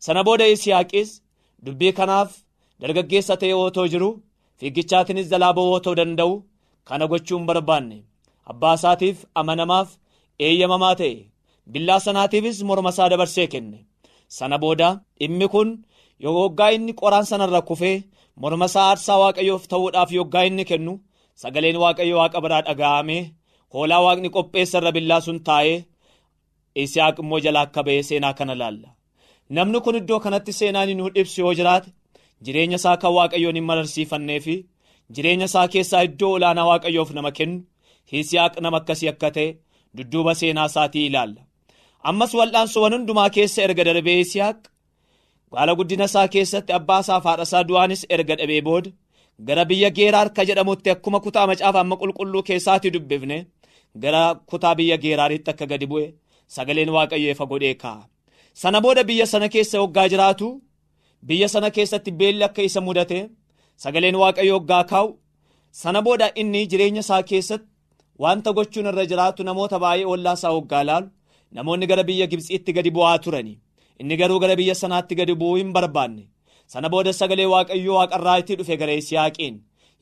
Sana 0.06 0.24
booda 0.24 0.46
Yisihaaqis 0.52 1.10
dubbii 1.66 1.94
kanaaf 2.00 2.30
dargaggeessa 2.82 3.36
ta'e 3.42 3.54
otoo 3.66 3.88
jiru 3.94 4.10
fiigichaatiinis 4.60 5.30
jalaa 5.32 5.54
ba'uu 5.58 5.74
otoo 5.80 5.96
danda'u 6.00 6.34
kana 6.88 7.06
gochuu 7.12 7.38
hin 7.38 7.48
barbaanne. 7.50 7.98
Abbaa 8.52 8.74
isaatiif 8.80 9.18
amanamaaf 9.40 9.90
eeyyamamaa 10.46 10.96
ta'e 11.02 11.16
billaa 11.74 12.00
sanaatiifis 12.06 12.64
morma 12.64 12.90
isaa 12.96 13.10
dabarsee 13.12 13.48
kenne. 13.54 13.80
Sana 14.36 14.58
booda 14.64 14.90
dhimmi 15.20 15.48
kun 15.54 15.70
yoggaa 16.26 16.72
inni 16.76 16.94
qoraan 17.02 17.26
sanarra 17.32 17.62
kufee 17.70 17.98
morma 18.42 18.66
isaa 18.72 18.86
aarsaa 18.90 19.18
waaqayyoof 19.24 19.64
ta'uudhaaf 19.72 20.10
yoggaa 20.18 20.44
inni 20.50 20.66
kennu 20.70 20.94
sagaleen 21.42 21.78
waaqayyo 21.84 22.16
waaqa 22.22 22.40
biraa 22.44 22.62
dhaga'amee 22.68 23.24
hoolaa 23.74 24.02
waaqni 24.06 24.30
qopheessarra 24.36 24.92
billaa 24.96 25.22
sun 25.26 25.40
taa'ee 25.48 25.78
Yisihaaq 26.80 27.18
immoo 27.22 27.40
jalaa 27.46 27.62
akka 27.68 27.82
ba'ee 27.86 28.02
seenaa 28.10 28.34
kana 28.40 28.56
laalla. 28.62 28.90
Namni 29.56 29.80
kun 29.86 29.96
iddoo 30.00 30.20
kanatti 30.26 30.54
seenaan 30.60 30.90
nu 30.98 31.06
ibsu 31.22 31.42
yoo 31.42 31.54
jiraate 31.60 31.90
jireenya 32.46 32.78
isaa 32.82 32.98
kan 33.02 33.14
waaqayyoon 33.18 33.56
hin 33.60 33.64
mararsiifannee 33.70 34.40
fi 34.46 34.56
jireenya 35.16 35.46
isaa 35.50 35.68
keessaa 35.74 36.04
iddoo 36.08 36.32
olaanaa 36.38 36.68
waaqayyoof 36.72 37.12
nama 37.18 37.32
kennu 37.38 37.60
Yisihaaq 38.14 38.54
nama 38.62 38.78
akkasii 38.82 39.10
akka 39.14 39.30
ta'e 39.38 39.48
dudduuba 39.98 40.34
seenaa 40.42 40.66
isaatii 40.72 41.06
ilaalla. 41.10 41.42
Ammas 42.10 42.32
wal'aansuuwwan 42.40 42.94
hundumaa 42.98 43.30
keessa 43.36 43.60
erga 43.68 43.84
darbee 43.88 44.18
Yisihaaq 44.22 44.60
baala 45.52 45.76
guddina 45.80 46.06
isaa 46.10 46.28
keessatti 46.36 46.72
abbaa 46.80 47.00
isaa 47.06 47.20
fi 47.24 47.28
haadha 47.30 47.46
isaa 47.50 47.64
du'aanis 47.70 48.02
erga 48.16 48.36
dhabee 48.42 48.62
booda 48.68 48.92
gara 49.48 49.64
biyya 49.70 49.90
geeraar 49.98 50.28
akka 50.30 50.44
jedhamutti 50.50 50.90
akkuma 50.96 51.20
kutaa 51.26 51.48
macaafa 51.52 51.80
amma 51.84 51.96
qulqulluu 52.02 52.44
keessaatii 52.50 52.92
dubbifne 52.96 53.38
gara 54.04 54.22
kutaa 54.52 54.76
biyya 54.80 54.98
geeraaritti 55.04 55.50
akka 55.54 55.66
gadi 55.72 55.88
bu'e 55.92 56.08
sagaleen 56.56 56.90
waaqayyoo 56.96 57.32
ifa 57.36 57.46
godhee 57.52 57.74
kaa'a. 57.84 58.04
Sana 58.62 58.82
booda 58.84 59.04
biyya 59.10 59.26
sana 59.34 59.48
keessa 59.54 59.78
hoggaa 59.84 60.08
jiraatu 60.12 60.48
biyya 61.28 61.48
sana 61.54 61.70
keessatti 61.76 62.12
beelli 62.20 62.44
akka 62.50 62.62
isa 62.70 62.82
mudate 62.88 63.20
sagaleen 63.84 64.16
waaqayyoo 64.22 64.58
hoggaa 64.60 64.84
kaa'u 64.92 65.10
sana 65.82 66.00
booda 66.06 66.28
inni 66.42 66.62
jireenya 66.72 67.02
isaa 67.06 67.22
keessatti 67.30 67.68
wanta 68.24 68.50
gochuun 68.58 68.88
irra 68.92 69.06
jiraatu 69.12 69.42
namoota 69.50 69.78
baay'ee 69.84 70.08
ollaa 70.14 70.34
isaa 70.40 70.54
hoggaa 70.58 70.84
laalu. 70.90 71.08
Namoonni 71.56 71.88
gara 71.92 72.04
biyya 72.08 72.26
gibsiitti 72.32 72.74
gadi 72.78 72.92
bu'aa 72.96 73.18
turani. 73.24 73.54
Inni 74.00 74.18
garuu 74.18 74.40
gara 74.40 74.56
biyya 74.60 74.76
sanaatti 74.76 75.16
gadi 75.20 75.34
bu'uu 75.42 75.58
hin 75.62 75.72
barbaanne. 75.76 76.24
Sana 76.68 76.90
booda 76.94 77.14
sagalee 77.20 77.46
waaqayyoo 77.54 77.96
waaqarraa 78.00 78.38
itti 78.42 78.56
dhufe 78.60 78.76
gara 78.82 78.94
Yisihaaqiin 79.00 79.56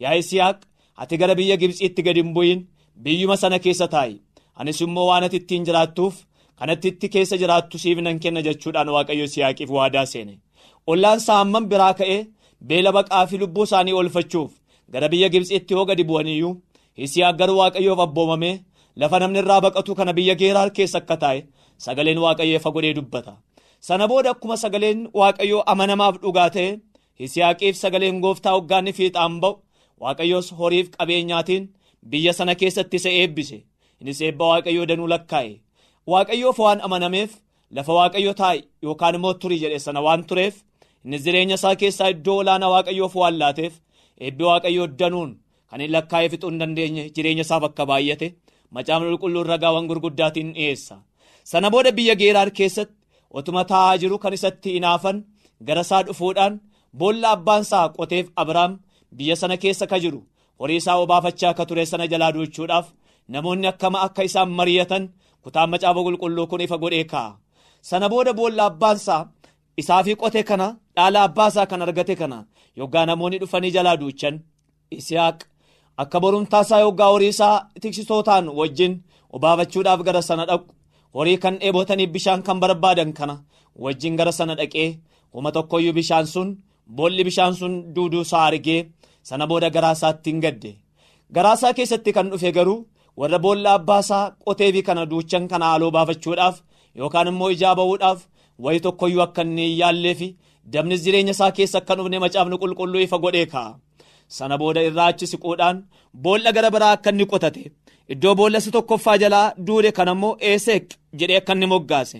yaa 0.03 0.13
Yisihaaq 0.19 0.59
ati 1.01 1.17
gara 1.17 1.35
biyya 1.39 1.55
gibsiitti 1.61 2.01
gadi 2.07 2.21
hin 2.23 2.33
bu'in. 2.35 2.65
Biyyuma 3.03 3.37
sana 3.37 3.59
keessa 3.59 3.87
taa'i. 3.93 4.15
Anis 4.59 4.81
immoo 4.81 5.07
waan 5.09 5.23
ati 5.27 5.37
ittiin 5.41 5.65
jiraattuuf 5.67 6.15
kanatti 6.59 6.87
itti 6.93 7.09
keessa 7.13 7.37
jiraattu 7.41 7.77
siif 7.83 7.99
nan 8.01 8.19
kenna 8.19 8.41
jechuudhaan 8.47 8.89
waaqayyo 8.95 9.23
Yisihaaqiif 9.27 9.69
waadaa 9.77 10.05
seene. 10.05 10.39
Ollaan 10.87 11.17
isaa 11.23 11.37
hammam 11.41 11.65
biraa 11.71 11.93
ka'ee 11.99 12.19
beela 12.67 12.91
baqaa 12.97 13.25
fi 13.29 13.37
lubbuu 13.41 13.63
isaanii 13.67 13.93
oolfachuuf 13.99 14.51
gara 14.93 15.07
biyya 15.13 15.27
gibsiitti 15.33 15.73
yoo 15.73 15.85
gadi 15.89 16.03
bu'aniyyuu 16.09 16.53
Yisihaaq 17.01 17.35
garuu 17.39 17.57
waaqayyoof 17.61 17.99
abboomamee 18.05 18.55
lafa 19.01 19.19
namni 19.19 19.39
irraa 19.43 19.61
baqatu 19.65 19.95
kana 19.99 20.13
biyya 20.17 20.35
geeraar 20.41 20.69
keessa 20.77 20.97
akka 21.01 21.17
taa'e 21.23 21.39
sagaleen 21.85 22.17
waaqayyoo 22.25 22.59
ifa 22.61 22.71
godhee 22.75 22.93
dubbata. 22.97 23.33
Sana 23.87 24.07
booda 24.07 24.29
akkuma 24.35 24.57
sagaleen 24.63 24.99
waaqayyoo 25.19 25.63
amanamaaf 25.73 26.15
dhugaa 26.23 26.49
ta'e 26.57 26.69
Yisihaaqiif 27.19 27.75
sagaleen 27.83 28.17
gooftaa 28.23 28.53
hoggaanni 28.55 28.93
fiixaan 28.97 29.39
ba'u 29.43 29.53
waaqayyoos 30.03 30.47
horiif 30.59 30.87
qabeenyaatiin 30.97 31.63
biyya 32.11 32.33
sana 32.33 32.55
keessatti 32.61 32.97
isa 33.01 33.09
eebbise. 33.09 33.57
Innis 34.01 34.21
eebba 34.21 34.45
waaqayyoo 34.51 34.87
danuu 34.89 35.07
lakkaa'e. 35.13 35.53
Waaqayyoof 36.11 36.57
waan 36.65 36.81
amanameef 36.87 37.31
lafa 37.75 37.93
waaqayyo 37.99 38.33
taa'e 38.41 38.59
yookaan 38.83 39.15
immoo 39.19 39.33
turii 39.41 39.59
jedhe 39.63 39.79
sana 39.85 40.01
waan 40.07 40.23
tureef 40.29 40.55
innis 41.05 41.23
jireenya 41.25 41.55
isaa 41.59 41.75
keessaa 41.81 42.09
iddoo 42.15 42.37
olaanaa 42.41 42.69
waaqayyoof 42.75 43.15
waan 43.21 43.37
laateef 43.41 43.73
eebbi 44.25 44.43
waaqayyoo 44.49 44.87
danuun 44.99 45.31
kan 45.69 45.81
hin 45.81 45.91
lakkaa'ee 45.95 46.29
fixuu 46.33 46.49
hin 46.51 46.59
dandeenye 46.61 47.03
jireenya 47.15 47.41
isaaf 47.47 47.63
akka 47.69 47.85
baay'ate 47.91 48.27
macaafni 48.71 49.07
qulqulluun 49.11 49.47
ragaawwan 49.53 49.87
gurguddaatiin 49.89 50.53
dhiyeessa. 50.55 50.95
Sana 51.43 51.69
booda 51.73 51.91
biyya 51.97 52.15
geeraar 52.21 52.49
keessatti 52.57 52.95
otuma 53.37 53.63
taa'aa 53.71 53.97
jiru 54.01 54.17
kan 54.23 54.33
isatti 54.37 54.69
hinaafan 54.75 55.17
gara 55.67 55.81
isaa 55.87 56.03
dhufuudhaan 56.07 56.53
boolla 56.99 57.27
abbaan 57.35 57.61
isaa 57.67 57.89
qoteef 57.97 58.27
abrahaam 58.41 58.79
biyya 59.17 59.35
sana 59.35 59.57
keessa 59.57 59.87
ka 59.87 59.99
jiru. 60.03 60.21
Horii 60.59 60.75
isaa 60.81 60.97
obaafachaa 61.03 61.49
akka 61.53 61.65
ture 61.65 61.85
sana 61.85 62.07
jalaa 62.11 62.31
duuchuudhaaf 62.35 62.87
namoonni 63.33 63.67
akkama 63.67 63.99
akka 64.07 64.23
isaan 64.29 64.49
mari'atan 64.57 65.03
kutaan 65.43 65.69
macaafa 65.69 66.01
qulqulluu 66.05 66.47
kun 66.49 66.61
ifa 66.65 66.77
godhee 66.83 67.03
kaa'a 67.11 67.37
sana 67.89 68.09
booda 68.09 68.33
boolla 68.39 68.63
abbaan 68.69 68.97
isaa 69.01 69.21
isaafii 69.81 70.15
qote 70.21 70.41
kana 70.49 70.67
dhaala 70.95 71.19
abbaasaa 71.27 71.65
kan 71.69 71.81
argate 71.85 72.15
kana 72.21 72.37
yoggaa 72.79 73.05
namoonni 73.05 73.37
dhufanii 73.41 73.71
jalaa 73.75 73.97
duuchan. 74.01 74.35
Isihaaq 74.97 75.37
akka 76.03 76.19
borumtaasaa 76.23 76.79
yoggaa 76.85 77.09
horii 77.13 77.31
isaa 77.35 77.55
tiksitootaan 77.81 78.45
wajjin 78.59 78.93
obaafachuudhaaf 79.35 80.01
gara 80.07 80.21
sana 80.29 80.45
dhaqu 80.49 80.69
horii 81.17 81.37
kan 81.43 81.55
dheebotaniif 81.61 82.09
bishaan 82.15 82.41
kan 82.47 82.59
barbaadan 82.63 83.11
kana 83.17 83.35
wajjin 83.83 84.15
gara 84.19 84.31
sana 84.39 84.55
dhaqee 84.59 84.89
uma 85.37 85.51
tokkoyyuu 85.55 85.93
bishaan 85.99 86.27
sun 86.33 86.49
boolli 86.97 87.23
bishaan 87.27 87.53
sun 87.59 87.73
duuduu 87.95 88.21
isaa 88.27 88.45
argee 88.49 88.81
sana 89.29 89.47
booda 89.49 89.69
garaasaatti 89.75 90.29
hin 90.31 90.41
gadde 90.45 90.71
garaasaa 91.35 91.73
keessatti 91.77 92.13
kan 92.17 92.29
dhufe 92.31 92.51
garuu 92.57 92.79
warra 93.19 93.39
boolla 93.45 93.73
abbaasaa 93.79 94.23
qotee 94.45 94.71
fi 94.75 94.81
kana 94.87 95.05
duuchan 95.11 95.47
kana 95.51 95.65
haaloo 95.71 95.91
baafachuudhaaf 95.95 96.55
yookaan 96.99 97.27
immoo 97.31 97.49
ijaa 97.55 97.75
ba'uudhaaf 97.79 98.19
wayi 98.65 98.79
tokkoyyuu 98.85 99.21
akka 99.27 99.41
inni 99.47 99.65
hin 99.69 99.77
yaallee 99.81 100.15
fi 100.19 100.27
dabnis 100.73 101.03
jireenya 101.05 101.31
isaa 101.37 101.51
keessa 101.57 101.77
akka 101.81 101.95
dhufne 101.97 102.19
macaafni 102.25 102.57
qulqulluu 102.61 103.01
ifa 103.07 103.17
godhee 103.23 103.45
kaa'a. 103.53 103.71
Sana 104.27 104.57
booda 104.61 104.81
irraa 104.87 105.07
achi 105.13 105.27
siquudhaan 105.31 105.77
boolla 106.23 106.51
gara 106.55 106.69
biraa 106.75 106.91
akka 106.97 107.09
inni 107.13 107.25
qotate. 107.31 107.63
Iddoo 108.13 108.35
boolla 108.39 108.59
si 108.61 108.71
tokkoffaa 108.75 109.17
jalaa 109.23 109.53
duude 109.67 109.91
kan 109.97 110.07
ammoo 110.13 110.37
eeseek 110.49 110.85
jedhee 111.19 111.37
akka 111.41 111.53
inni 111.55 111.65
moggaase. 111.73 112.19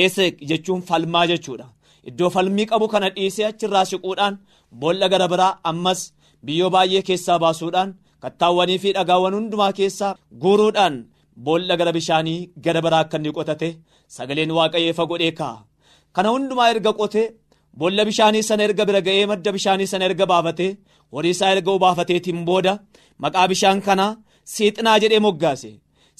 Eeseek 0.00 0.34
jechuun 0.48 0.82
falmaa 0.88 1.26
jechuudha. 1.30 1.66
Iddoo 2.08 2.30
falmii 2.34 2.66
qabu 2.70 2.88
kana 2.92 3.10
dhiisee 3.16 3.46
achirraa 3.50 3.84
siquudhaan 3.90 4.38
boolla 4.80 5.08
gara 5.12 5.28
biraa 5.32 5.58
ammas 5.70 6.00
biyyoo 6.44 6.70
baay'ee 6.74 7.02
keessaa 7.08 7.38
baasuudhaan 7.44 7.94
kattaawwanii 8.22 8.78
fi 8.82 8.92
dhagaawwan 8.96 9.34
hundumaa 9.38 9.72
keessaa 9.78 10.16
guuruudhaan 10.42 10.96
boolla 11.46 11.76
gara 11.80 11.92
bishaanii 11.96 12.40
gara 12.64 12.80
biraa 12.84 13.00
akka 13.04 13.16
inni 13.18 13.32
qotate 13.38 13.68
sagaleen 14.16 14.50
waaqayyoo 14.58 14.90
ifa 14.94 15.04
godhee 15.10 15.30
kaa'a 15.40 15.64
kana 16.14 16.28
hundumaa 16.34 16.68
erga 16.74 16.92
qotee 17.00 17.26
boolla 17.78 18.02
bishaanii 18.08 18.42
sana 18.48 18.62
erga 18.68 18.84
bira 18.88 19.00
ga'ee 19.06 19.26
madda 19.32 19.50
bishaanii 19.56 19.88
sana 19.92 20.04
erga 20.08 20.26
baafatee 20.32 20.70
horii 21.12 21.34
isaa 21.36 21.50
erga 21.56 21.70
obaafateetiin 21.76 22.40
booda 22.48 22.72
maqaa 23.22 23.46
bishaan 23.52 23.80
kanaa 23.86 24.12
siixinaa 24.54 24.98
jedhee 25.02 25.22
moggaase. 25.26 25.70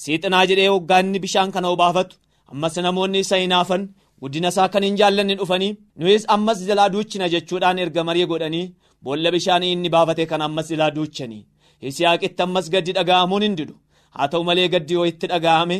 Siixinaa 0.03 0.45
jedhee 0.49 0.69
hoggaanni 0.73 1.19
bishaan 1.25 1.51
kana 1.55 1.67
obaafatu 1.75 2.15
ammas 2.51 2.75
namoonni 2.85 3.19
isa 3.25 3.37
hinaafan 3.43 3.83
guddina 4.21 4.49
isaa 4.53 4.67
kan 4.73 4.83
hin 4.87 4.97
jaallanne 4.99 5.35
dhufanii 5.39 5.73
nuyis 5.99 6.25
ammas 6.35 6.59
jalaa 6.69 6.89
duuchina 6.93 7.29
jechuudhaan 7.33 7.81
erga 7.85 8.01
marii 8.07 8.27
godhanii 8.31 8.65
boolla 9.03 9.33
bishaanii 9.35 9.71
inni 9.75 9.89
baafate 9.95 10.23
kan 10.31 10.41
ammas 10.47 10.67
jalaa 10.71 10.91
duuchanii. 10.97 11.43
Hisiyaaqitti 11.83 12.43
ammas 12.45 12.67
gaddi 12.73 12.97
dhaga'amuun 12.97 13.43
hin 13.47 13.55
didu. 13.59 13.75
Haa 14.15 14.27
ta'u 14.31 14.43
malee 14.47 14.67
gaddi 14.73 14.93
yoo 14.97 15.05
itti 15.11 15.27
dhaga'ame 15.33 15.77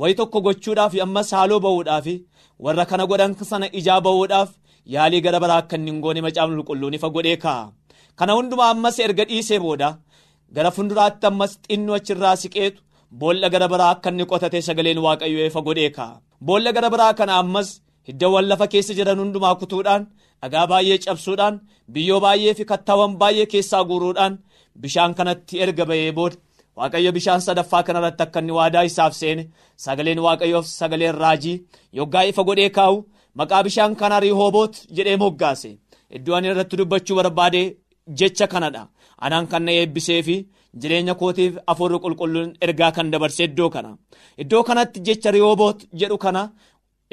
wayi 0.00 0.14
tokko 0.18 0.38
gochuudhaaf 0.46 0.94
ammas 1.06 1.30
haaloo 1.36 1.60
ba'uudhaaf 1.66 2.06
warra 2.64 2.84
kana 2.90 3.04
godhan 3.10 3.32
sana 3.50 3.66
ijaa 3.78 4.00
ba'uudhaaf 4.06 4.50
yaalii 4.94 5.20
gara 5.26 5.40
biraa 5.44 5.58
akka 5.62 5.76
inni 5.78 5.90
hin 5.92 6.00
goone 6.04 6.20
macaafni 6.26 6.56
qulqulluun 6.58 6.94
ifa 6.98 7.08
godhee 7.16 7.36
kaa'a 7.44 7.72
kana 8.18 8.32
hundumaa 8.38 8.70
ammas 8.74 8.98
erga 9.06 9.24
dhiisee 9.30 9.58
booda 9.66 9.88
gara 10.56 10.70
fuulduraatti 10.76 11.26
ammas 11.30 11.52
xinnoo 11.68 11.96
achirraa 12.00 12.36
siqeetu 12.42 12.82
boolla 13.20 13.48
gara 13.54 13.68
biraa 13.72 13.90
akka 13.94 14.08
inni 14.12 14.24
qotate 14.32 14.58
sagaleen 14.68 14.98
waaqayyoo 15.06 15.46
ifa 15.50 15.60
godhee 15.68 15.90
kaa'a 15.96 16.20
boolla 16.50 16.72
gara 16.76 16.88
biraa 16.94 17.12
kana 17.20 17.32
ammas 17.42 17.68
hiddaawwan 18.08 18.46
lafa 18.50 18.66
keessa 18.74 18.94
jiran 18.98 19.18
hundumaa 19.22 19.54
kutuudhaan 19.62 20.06
dhagaa 20.42 20.66
baay'ee 20.72 20.98
cabsuudhaan 21.06 21.60
biyyoo 21.94 22.20
baay'ee 22.26 22.54
fi 22.58 22.64
kattaawwan 22.70 23.16
baay'ee 23.22 23.46
keessaa 23.54 23.84
guuruudhaan 23.90 24.38
bishaan 24.82 25.14
kanatti 25.18 25.60
erga 25.64 25.84
ba'ee 25.90 26.12
booda. 26.18 26.36
Waaqayyo 26.78 27.10
bishaan 27.16 27.40
sadaffaa 27.46 27.82
kanarratti 27.86 28.22
akka 28.24 28.40
inni 28.42 28.52
waadaa 28.58 28.82
isaaf 28.90 29.14
seene. 29.20 29.42
Sagaleen 29.84 30.20
waaqayyoof 30.26 30.66
sagaleen 30.78 31.14
raajii 31.22 31.56
yoggaa 31.98 32.22
ifa 32.30 32.42
godhee 32.48 32.68
kaa'u 32.76 32.96
maqaa 33.40 33.62
bishaan 33.66 33.92
kanaa 34.00 34.20
riihooboot 34.24 34.74
jedhee 34.96 35.16
moggaase. 35.24 35.70
Iddoo 36.16 36.34
ani 36.36 36.48
irratti 36.52 36.76
dubbachuu 36.80 37.16
barbaade 37.18 37.62
jecha 38.18 38.46
kanadha. 38.52 38.82
Anaan 39.24 39.46
kan 39.50 39.62
na 39.66 39.72
eebbisee 39.80 40.22
fi 40.26 40.36
jireenya 40.80 41.14
kootiif 41.20 41.54
afurri 41.72 41.98
qulqulluun 42.04 42.50
ergaa 42.64 42.90
kan 42.96 43.10
dabarse 43.12 43.42
iddoo 43.48 43.70
kana. 43.74 43.90
Iddoo 44.42 44.62
kanatti 44.68 45.00
jecha 45.06 45.30
riihooboot 45.36 45.78
jedhu 46.00 46.18
kana 46.24 46.42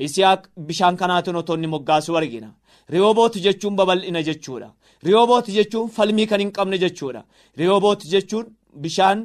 isiyaaq 0.05 0.41
bishaan 0.67 0.95
kanaatiin 1.01 1.35
otoo 1.41 1.55
inni 1.57 1.67
moggaasuu 1.73 2.15
argina 2.19 2.49
riihooboot 2.93 3.33
jechuun 3.45 3.75
babal'ina 3.79 4.21
jechuudha. 4.27 4.69
Riihooboot 5.05 5.45
jechuun 5.57 5.89
falmii 5.95 6.27
kan 6.31 6.39
hin 6.43 6.51
qabne 6.57 6.77
jechuudha. 6.83 7.21
Riihooboot 7.59 8.01
jechuun 8.13 8.45
bishaan 8.83 9.19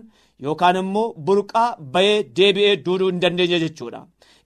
yookaan 0.45 0.77
immoo 0.83 1.13
burqaa 1.27 1.69
bayee 1.95 2.19
deebi'ee 2.37 2.77
duuduu 2.85 3.09
hin 3.11 3.21
dandeenye 3.23 3.59
jechuudha. 3.65 4.01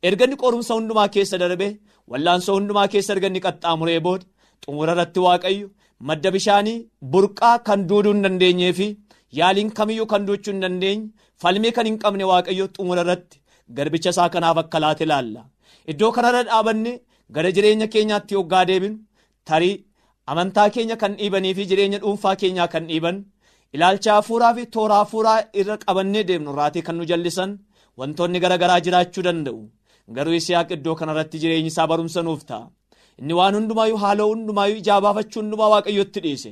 Erga 0.07 0.25
inni 0.27 0.37
qorumsa 0.43 0.75
hundumaa 0.77 1.09
keessa 1.15 1.39
darbe 1.43 1.69
wallaansoo 2.13 2.55
hundumaa 2.59 2.87
keessa 2.93 3.13
erga 3.15 3.29
inni 3.31 3.41
qaxxaamuree 3.47 4.01
booda 4.07 4.25
xumura 4.65 4.93
irratti 4.97 5.21
waaqayyo 5.27 5.67
madda 6.09 6.31
bishaanii 6.37 6.77
burqaa 7.13 7.57
kan 7.69 7.81
duuduu 7.91 8.13
hin 8.17 8.23
dandeenyee 8.27 8.73
fi 8.79 8.89
yaaliin 9.39 9.71
kamiyyuu 9.79 10.07
kan 10.13 10.27
duuchuu 10.29 10.53
hin 10.55 10.63
dandeenye 10.65 11.09
falmii 11.45 11.73
kan 11.79 11.87
hin 11.91 11.99
qabne 12.05 12.25
waaqayyo 12.33 12.67
xumura 12.77 13.03
irratti 13.07 13.41
garbicha 13.77 14.11
isaa 14.15 14.29
kanaaf 14.35 14.59
akka 14.63 14.79
laate 14.85 15.05
ilaalla. 15.07 15.43
Iddoo 15.93 16.11
kanarra 16.17 16.43
dhaabanne 16.49 16.93
gara 17.35 17.51
jireenya 17.57 17.87
keenyaatti 17.95 18.35
hoggaa 18.39 18.65
deebinu 18.71 18.99
tarii 19.49 19.75
amantaa 20.33 20.69
keenya 20.75 20.97
kan 21.03 21.17
dhiibanii 21.19 21.55
fi 21.59 21.65
jireenya 21.71 21.99
dhuunfaa 22.05 22.35
keenyaa 22.43 22.69
kan 22.75 22.87
dhiiban 22.91 23.19
ilaalcha 23.75 24.15
hafuuraa 24.17 24.53
fi 24.59 24.65
toora 24.77 24.95
hafuuraa 25.03 25.39
irra 25.61 25.77
qabannee 25.85 26.25
deemnu 26.31 26.51
irraatii 26.55 26.83
kan 26.89 26.97
nu 27.01 27.05
jallisan 27.11 27.51
wantoonni 28.01 28.41
garaagaraa 28.45 28.81
jiraachuu 28.87 29.23
danda'u 29.29 29.61
garuu 30.17 30.35
isiyaaq 30.41 30.71
iddoo 30.77 30.95
kanarratti 31.01 31.39
jireenyi 31.43 31.71
isaa 31.73 31.87
barumsa 31.93 32.23
nuuf 32.23 32.43
ta'a. 32.51 32.69
Inni 33.21 33.35
waan 33.39 33.55
hundumaayyuu 33.59 33.99
haaloo 34.05 34.29
hundumaayyuu 34.33 34.79
ijaa 34.83 35.01
baafachuu 35.05 35.41
hundumaa 35.43 35.69
waaqayyotti 35.75 36.21
dhiise. 36.25 36.51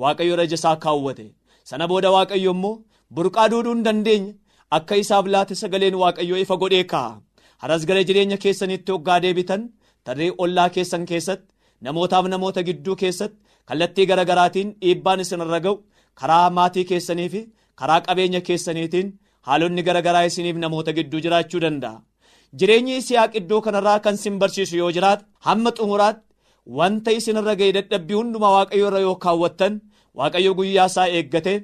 Waaqayyo 0.00 0.36
raja 0.40 0.54
isaa 0.60 0.76
kaawwate. 0.84 1.26
Sana 1.68 1.88
booda 1.90 2.10
waaqayyo 2.16 2.50
immoo 2.56 2.74
burqaa 3.14 3.48
duuduu 3.52 3.74
hin 3.74 3.84
dandeenye 3.86 4.34
akka 4.76 4.96
isaaf 5.02 5.26
laate 5.34 5.54
sagaleen 5.62 5.94
waaqayyoo 6.02 6.38
ifa 6.44 6.56
godhee 6.62 6.84
kaa'a. 6.92 7.20
Haras 7.62 7.86
gara 7.88 8.04
jireenya 8.08 8.36
keessanitti 8.44 8.92
hoggaa 8.92 9.20
deebitan 9.24 9.66
tarree 10.04 10.30
ollaa 10.44 10.68
keessan 10.76 11.04
keessatti 11.10 11.54
namootaaf 11.88 12.26
namoota 12.34 12.62
gidduu 12.68 12.96
keessatti 13.02 13.38
kallattii 13.68 14.06
garaagaraatiin 14.10 14.72
dhiibbaan 14.82 15.20
isinirra 15.24 15.60
ga'u 15.66 15.76
karaa 16.20 16.46
maatii 16.56 16.84
keessanii 16.90 17.28
fi 17.34 17.42
karaa 17.82 18.00
qabeenya 18.06 18.40
keessaniitiin 18.48 19.12
haalonni 19.48 19.82
garaagaraa 19.88 20.24
isiniif 20.30 20.56
namoota 20.64 20.92
gidduu 20.98 21.20
jiraachuu 21.26 21.60
danda'a. 21.64 22.00
Jireenyi 22.60 22.96
isiyaaq 23.00 23.34
iddoo 23.40 23.60
kanarraa 23.66 23.98
kan 24.04 24.14
isin 24.20 24.38
barsiisu 24.42 24.76
yoo 24.82 24.90
jiraatu 24.96 25.24
hamma 25.46 25.70
xumuraatti 25.78 26.22
wanta 26.78 27.12
isinirra 27.18 27.54
ga'e 27.60 27.72
dadhabbii 27.76 28.18
hundumaa 28.20 28.52
waaqayyo 28.56 28.88
irra 28.90 29.00
yoo 29.06 29.14
kaawwattan 29.24 29.78
waaqayyo 30.20 30.54
guyyaa 30.58 30.86
isaa 30.92 31.08
eeggate 31.18 31.54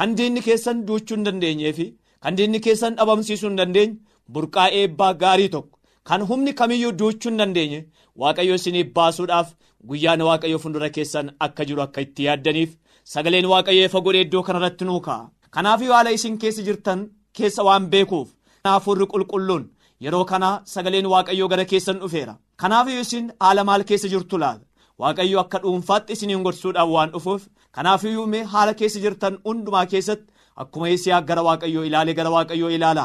kan 0.00 0.16
diinni 0.18 0.40
keessan 0.46 0.82
duuchuu 0.88 1.16
hin 1.18 1.24
dandeenyee 1.28 1.72
fi 1.78 1.86
kan 2.26 2.36
diinni 2.40 2.60
keessan 2.66 2.96
dhabamsiisuu 2.98 3.48
hin 3.50 3.58
dandeenye 3.62 3.96
burqaa 4.36 4.68
eebbaa 4.80 5.12
gaarii 5.22 5.48
tokko 5.54 5.78
kan 6.10 6.26
humni 6.32 6.52
kamiyyuu 6.60 6.92
duuchuu 7.02 7.30
hin 7.30 7.38
dandeenye 7.42 7.80
waaqayyo 8.24 8.54
isiniif 8.60 8.92
baasuudhaaf 8.98 9.54
guyyaan 9.88 10.22
waaqayyo 10.28 10.58
fuuldura 10.64 10.90
keessan 10.98 11.32
akka 11.48 11.64
jiru 11.70 11.82
akka 11.86 12.00
itti 12.06 12.24
yaaddaniif 12.28 12.76
sagaleen 13.14 13.46
waaqayyo 13.54 13.84
ifa 13.90 14.00
godhee 14.06 14.22
iddoo 14.26 14.42
kanarratti 14.46 14.84
nuu 14.88 15.00
ka'a. 15.06 15.30
Kanaaf 15.54 15.80
haala 15.90 16.10
isin 16.16 16.38
keessa 16.42 16.62
jirtan 16.68 17.00
keessa 17.36 17.62
waan 17.68 17.84
beekuuf 17.92 18.28
hafuurri 18.64 19.06
qulqulluun 19.12 19.64
yeroo 20.04 20.24
kana 20.30 20.50
sagaleen 20.72 21.06
waaqayyoo 21.12 21.48
gara 21.52 21.64
keessan 21.72 21.98
dhufeera. 22.02 22.34
Kanaaf 22.60 22.88
isin 22.88 23.26
haala 23.40 23.64
maal 23.68 23.82
keessa 23.88 24.08
jirtu 24.12 24.38
laata 24.42 24.64
waaqayyo 25.00 25.38
akka 25.44 25.58
dhuunfaatti 25.62 26.12
isiniin 26.16 26.42
gorsuudhaan 26.46 26.90
waan 26.94 27.10
dhufuuf 27.14 27.42
kanaaf 27.76 28.04
iyyuu 28.04 28.26
haala 28.52 28.74
keessa 28.80 29.00
jirtan 29.04 29.38
hundumaa 29.46 29.86
keessatti 29.92 30.32
akkuma 30.62 30.88
isiyaaq 30.96 31.24
gara 31.28 31.42
waaqayyoo 31.48 31.84
ilaale 31.88 32.12
gara 32.18 32.30
waaqayyoo 32.36 32.70
ilaala 32.76 33.04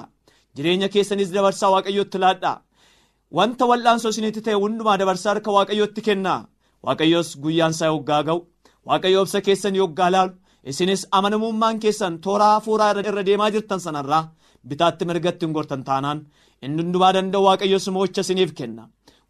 jireenya 0.56 0.90
keessanis 0.94 1.34
dabarsaa 1.34 1.72
waaqayyootti 1.76 2.20
laadhaa. 2.24 2.62
Wanta 3.38 3.66
wal'aansoo 3.70 4.10
isinitti 4.14 4.42
ta'e 4.46 4.54
hundumaa 4.64 4.98
dabarsaa 5.00 5.32
harka 5.34 5.52
waaqayyootti 5.58 6.02
kennaa. 6.08 6.40
Waaqayyoos 6.86 7.30
guyyaan 7.44 7.72
isaa 7.76 7.88
yoggaa 7.94 8.24
ga'u. 8.28 8.40
Waaqayyo 8.88 9.22
obsa 9.22 9.42
keessan 9.42 9.76
yoggaa 9.82 10.10
laalu. 10.16 10.34
Isinis 10.72 11.08
amanamummaan 11.18 11.80
keessan 11.84 12.20
toora 12.24 12.48
hafuuraa 12.54 12.92
irra 13.10 13.24
deemaa 13.28 13.50
jirtan 13.56 13.80
sanarraa 13.86 14.24
bitaatti 14.70 15.06
mirgatti 15.10 15.46
hin 15.46 15.54
gortan 15.58 15.84
taanaan 15.90 16.20
inni 16.66 16.82
hundumaa 16.84 17.12
danda'u 17.18 17.44
waaqayyo 17.48 17.80
simoocha 17.86 18.22
isiniif 18.26 18.54
kenna. 18.60 18.84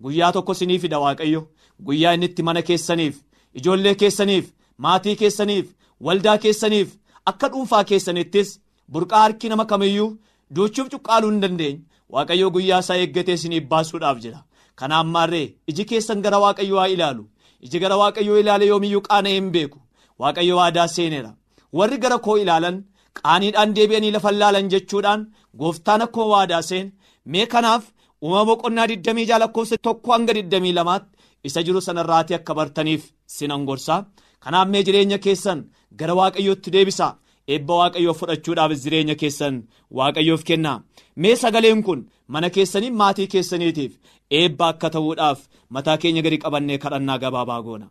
Guyyaa 0.03 0.31
tokko 0.35 0.51
isinii 0.57 0.79
fida 0.83 0.99
waaqayyo 1.03 1.41
guyyaa 1.87 2.13
inni 2.17 2.25
itti 2.31 2.43
mana 2.47 2.61
keessaniif 2.69 3.15
ijoollee 3.61 3.95
keessaniif 4.01 4.45
maatii 4.85 5.15
keessaniif 5.21 5.67
waldaa 6.07 6.37
keessaniif 6.45 6.89
akka 7.31 7.47
dhuunfaa 7.55 7.83
keessanittis 7.91 8.53
burqaa 8.91 9.21
harki 9.25 9.49
nama 9.49 9.65
kamiyyuu 9.71 10.09
duuchuuf 10.55 10.89
cuqqaaluu 10.93 11.31
hin 11.31 11.41
dandeenye 11.43 11.81
waaqayyo 12.15 12.49
guyyaa 12.55 12.79
isaa 12.85 12.97
eeggatee 13.03 13.33
isiniif 13.39 13.67
baasuudhaaf 13.73 14.17
jira. 14.23 14.39
Kanaaf 14.75 15.05
maarree 15.15 15.47
iji 15.67 15.85
keessan 15.91 16.21
gara 16.25 16.39
waaqayyo 16.45 16.79
haa 16.79 16.87
ilaalu. 16.95 17.23
Iji 17.65 17.79
gara 17.83 17.97
waaqayyoo 18.01 18.37
ilaale 18.41 18.65
yoomiyyuu 18.71 19.01
qaana'ee 19.07 19.35
hin 19.39 19.51
beeku. 19.55 19.79
Waaqayyo 20.19 20.55
waadaa 20.57 20.87
seeneera. 20.87 21.31
Warri 21.77 21.97
gara 22.03 22.17
koo 22.25 22.37
ilaalan 22.37 22.83
qaaniidhaan 23.19 23.73
deebi'anii 23.77 24.11
lafa 24.15 24.29
ilaalan 24.35 24.69
jechuudhaan 24.73 25.21
gooftaan 25.61 26.01
akkuma 26.05 26.27
waadaa 26.33 26.61
seene 26.69 26.91
mee 27.31 27.45
kanaaf 27.53 27.83
uumama 28.23 28.45
boqonnaa 28.49 28.85
26 28.93 29.39
lakkoofsa 29.43 29.77
tokko 29.87 30.09
hanga 30.15 30.33
22tti 30.39 31.07
isa 31.47 31.63
jiru 31.67 31.81
sanarraatii 31.87 32.37
akka 32.39 32.53
bartaniif 32.59 33.03
sinan 33.35 33.65
gorsaa 33.69 33.99
kanaaf 34.43 34.67
mee 34.73 34.83
jireenya 34.87 35.17
keessan 35.25 35.59
gara 35.99 36.13
waaqayyootti 36.19 36.69
deebisaa 36.75 37.11
eebba 37.53 37.73
waaqayyoo 37.81 38.13
fudhachuudhaaf 38.19 38.71
jireenya 38.83 39.15
keessan 39.21 39.55
waaqayyoof 39.97 40.43
kennaa 40.49 40.77
mee 41.21 41.35
sagaleen 41.43 41.81
kun 41.87 42.01
mana 42.33 42.49
keessanii 42.55 42.91
maatii 43.01 43.27
keessaniitiif 43.33 43.93
eebba 44.39 44.65
akka 44.73 44.87
ta'uudhaaf 44.95 45.39
mataa 45.75 45.97
keenya 46.01 46.21
gadi 46.25 46.37
qabannee 46.43 46.77
kadhannaa 46.83 47.17
gabaabaa 47.23 47.61
goona. 47.67 47.87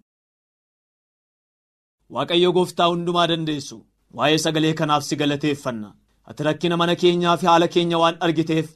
waaqayyo 2.14 2.50
gooftaa 2.56 2.88
hundumaa 2.92 3.26
dandeessu 3.30 3.76
waa'ee 4.16 4.38
sagalee 4.44 4.75
kanaaf 4.81 5.03
si 5.09 5.16
galateeffanna. 5.20 5.88
Ati 6.31 6.42
rakkina 6.49 6.77
mana 6.81 6.94
keenyaa 7.03 7.37
fi 7.40 7.46
haala 7.51 7.68
keenya 7.75 7.99
waan 8.03 8.16
argiteef 8.27 8.68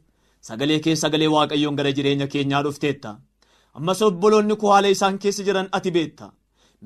sagalee 0.49 0.81
kee 0.85 0.97
sagalee 1.03 1.31
waaqayyoon 1.35 1.77
gara 1.79 1.93
jireenya 1.97 2.27
keenyaa 2.35 2.63
dhufteetta. 2.67 3.11
Ammas 3.77 4.03
obboloonni 4.09 4.57
koo 4.61 4.73
haala 4.75 4.89
isaan 4.97 5.19
keessa 5.23 5.43
jiran 5.47 5.69
ati 5.77 5.91
beetta 5.97 6.33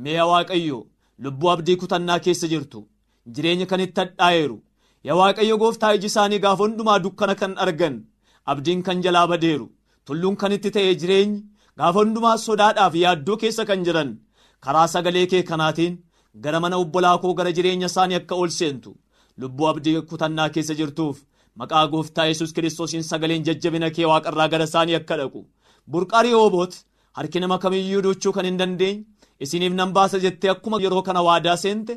mee 0.03 0.21
waaqayyo 0.31 0.79
lubbuu 1.25 1.51
abdii 1.55 1.77
kutannaa 1.83 2.19
keessa 2.27 2.47
jirtu 2.53 2.81
jireenya 3.35 3.67
kan 3.71 3.81
itti 3.87 4.01
hadhaa'eeru 4.03 4.57
yaa 5.07 5.17
waaqayyo 5.21 5.57
gooftaa 5.63 5.93
iji 5.97 6.07
isaanii 6.13 6.39
gaafa 6.45 6.65
hundumaa 6.65 6.99
dukkana 7.05 7.35
kan 7.41 7.55
argan 7.65 7.97
abdiin 8.53 8.83
kan 8.87 9.03
jalaa 9.05 9.27
badeeru. 9.33 9.67
Tulluun 10.07 10.37
kan 10.41 10.53
itti 10.57 10.71
ta'e 10.77 10.95
jireenyi 11.01 11.45
gaafa 11.79 11.99
hundumaa 12.01 12.37
sodaadhaaf 12.47 12.95
yaaddoo 13.05 13.37
keessa 13.43 13.65
kan 13.71 13.85
jiran 13.87 14.11
karaa 14.65 14.87
sagalee 14.95 15.27
kee 15.33 15.43
kanaatiin 15.51 15.99
gara 16.35 16.61
mana 16.61 16.77
obbolaa 16.83 17.19
koo 17.23 17.35
gara 17.39 17.53
jireenya 17.57 17.87
isaanii 17.93 18.15
akka 18.21 18.35
ol 18.43 18.49
seentu 18.59 18.97
lubbuu 19.41 19.69
abdii 19.71 20.01
kutannaa 20.11 20.49
keessa 20.55 20.75
jirtuuf 20.81 21.23
maqaa 21.63 21.87
gooftaa 21.93 22.27
yesus 22.31 22.53
kiristoosiin 22.57 23.03
sagaleen 23.11 23.45
jajjabina 23.47 23.91
kee 23.97 24.05
waaqarraa 24.11 24.49
gara 24.53 24.65
isaanii 24.71 24.95
akka 25.01 25.17
dhaqu. 25.21 25.41
Burqarii 25.91 26.33
hooboot 26.39 26.75
harki 27.17 27.41
nama 27.41 27.59
kamiyyuu 27.63 28.03
duuchuu 28.07 28.33
kan 28.37 28.45
hin 28.49 28.59
dandeenye 28.61 29.05
isiniif 29.47 29.73
nan 29.79 29.93
baasa 29.97 30.19
jettee 30.25 30.51
akkuma 30.55 30.81
yeroo 30.85 31.03
kana 31.09 31.23
waadaa 31.29 31.57
seente 31.65 31.95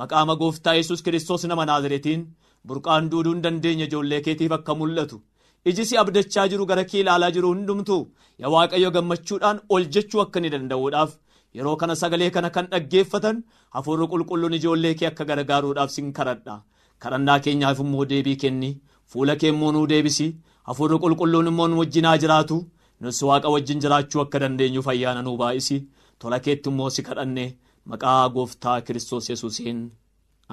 maqaama 0.00 0.36
gooftaa 0.40 0.74
yesus 0.80 1.02
kiristoos 1.04 1.44
nama 1.50 1.66
naaziretiin 1.70 2.24
burqaan 2.66 3.10
duuduu 3.10 3.32
hin 3.34 3.42
dandeenye 3.44 3.84
ijoollee 3.88 4.20
keetiif 4.26 4.52
akka 4.58 4.74
mul'atu. 4.80 5.20
Iji 5.68 5.84
si 5.88 5.96
abdachaa 6.02 6.48
jiru 6.52 6.66
gara 6.70 6.84
kee 6.84 7.00
ilaalaa 7.02 7.30
jiru 7.34 7.48
hundumtuu? 7.54 8.02
Yaa 8.40 8.50
waaqayyo 8.54 8.90
gammachuudhaan 8.96 9.60
ol 9.74 9.84
jechuu 9.94 10.20
akka 10.24 10.40
ni 10.40 10.50
danda'uudhaaf 10.54 11.10
yeroo 11.56 11.76
kana 11.80 11.94
sagalee 12.02 12.30
kana 12.36 12.50
kan 12.56 12.66
dhaggeeffatan 12.72 13.42
hafuurri 13.76 14.06
qulqulluun 14.12 14.54
ijoollee 14.58 14.94
kee 15.00 15.06
akka 15.10 15.24
gargaaruudhaaf 15.30 15.90
sin 15.96 16.12
kadhadha. 16.18 16.56
Kadhannaa 17.02 17.38
keenyaaf 17.44 17.80
immoo 17.84 18.04
deebii 18.12 18.36
kenni. 18.44 18.70
Fuula 19.10 19.36
kee 19.40 19.48
immoo 19.54 19.72
nuu 19.76 19.86
deebisi. 19.92 20.28
Hafuurri 20.68 20.98
qulqulluun 21.04 21.46
immoo 21.52 21.68
nu 21.68 21.78
wajjinaa 21.82 22.16
jiraatu. 22.24 22.58
Nus 23.00 23.22
waaqa 23.28 23.48
wajjin 23.56 23.80
jiraachuu 23.84 24.20
akka 24.24 24.40
dandeenyuuf 24.44 24.88
ayyaana 24.94 25.22
nuu 25.26 25.36
baay'isi. 25.42 25.78
Tola 26.18 26.40
keetti 26.46 26.70
immoo 26.74 26.90
si 26.96 27.02
kadhanne 27.10 27.46
maqaa 27.92 28.28
gooftaa 28.38 28.80
kiristoos 28.86 29.30
yesuusiin. 29.30 29.84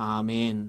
Aameen. 0.08 0.60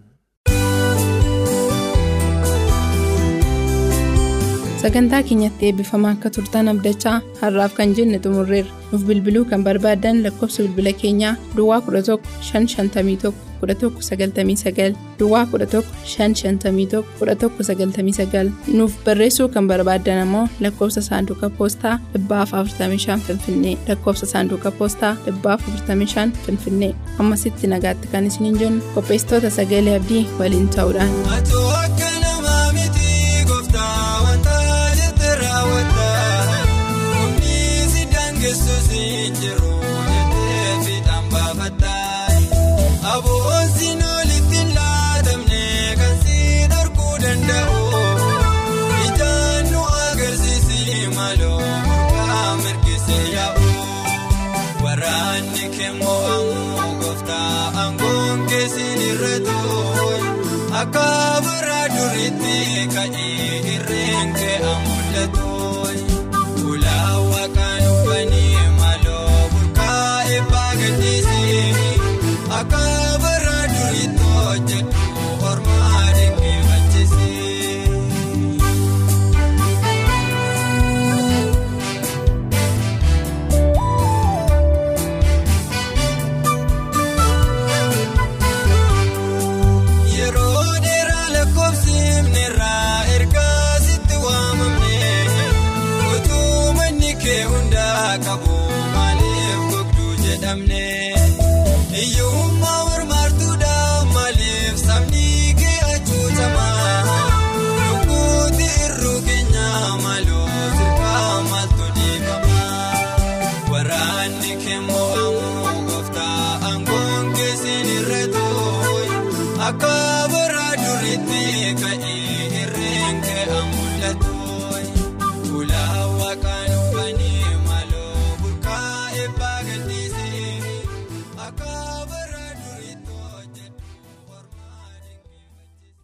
Sagantaa 4.82 5.22
keenyatti 5.28 5.66
eebbifamaa 5.68 6.12
akka 6.16 6.30
turtan 6.36 6.68
abdachaa 6.72 7.16
har'aaf 7.40 7.74
kan 7.78 7.94
jenne 7.98 8.18
xumurreerra. 8.24 8.72
Nuuf 8.92 9.02
bilbiluu 9.08 9.44
kan 9.50 9.64
barbaadan 9.66 10.22
lakkoofsa 10.24 10.62
bilbila 10.64 10.92
keenyaa 11.02 11.34
duwwaa 11.56 11.80
11 11.88 12.18
551 12.50 13.32
1199 13.62 14.96
duwwaa 15.20 15.44
11 15.52 15.82
551 16.16 17.04
1199 17.20 18.76
nuuf 18.78 18.96
barreessuu 19.06 19.48
kan 19.56 19.68
barbaadan 19.72 20.18
ammoo 20.24 20.46
lakkoofsa 20.66 21.02
saanduqa 21.10 21.50
poostaa 21.58 21.96
45 22.18 23.18
finfinnee 23.28 23.76
lakkoofsa 23.88 24.26
saanduqa 24.34 24.70
poostaa 24.78 25.16
45 25.26 26.30
finfinnee. 26.46 26.94
Ammasitti 27.18 27.66
nagaatti 27.74 28.08
kan 28.16 28.26
isiniin 28.32 28.58
jennu 28.64 28.82
qopheessitoota 28.94 29.50
sagalee 29.58 29.96
abdii 30.00 30.24
waliin 30.40 30.68
ta'uudhaan. 30.76 32.01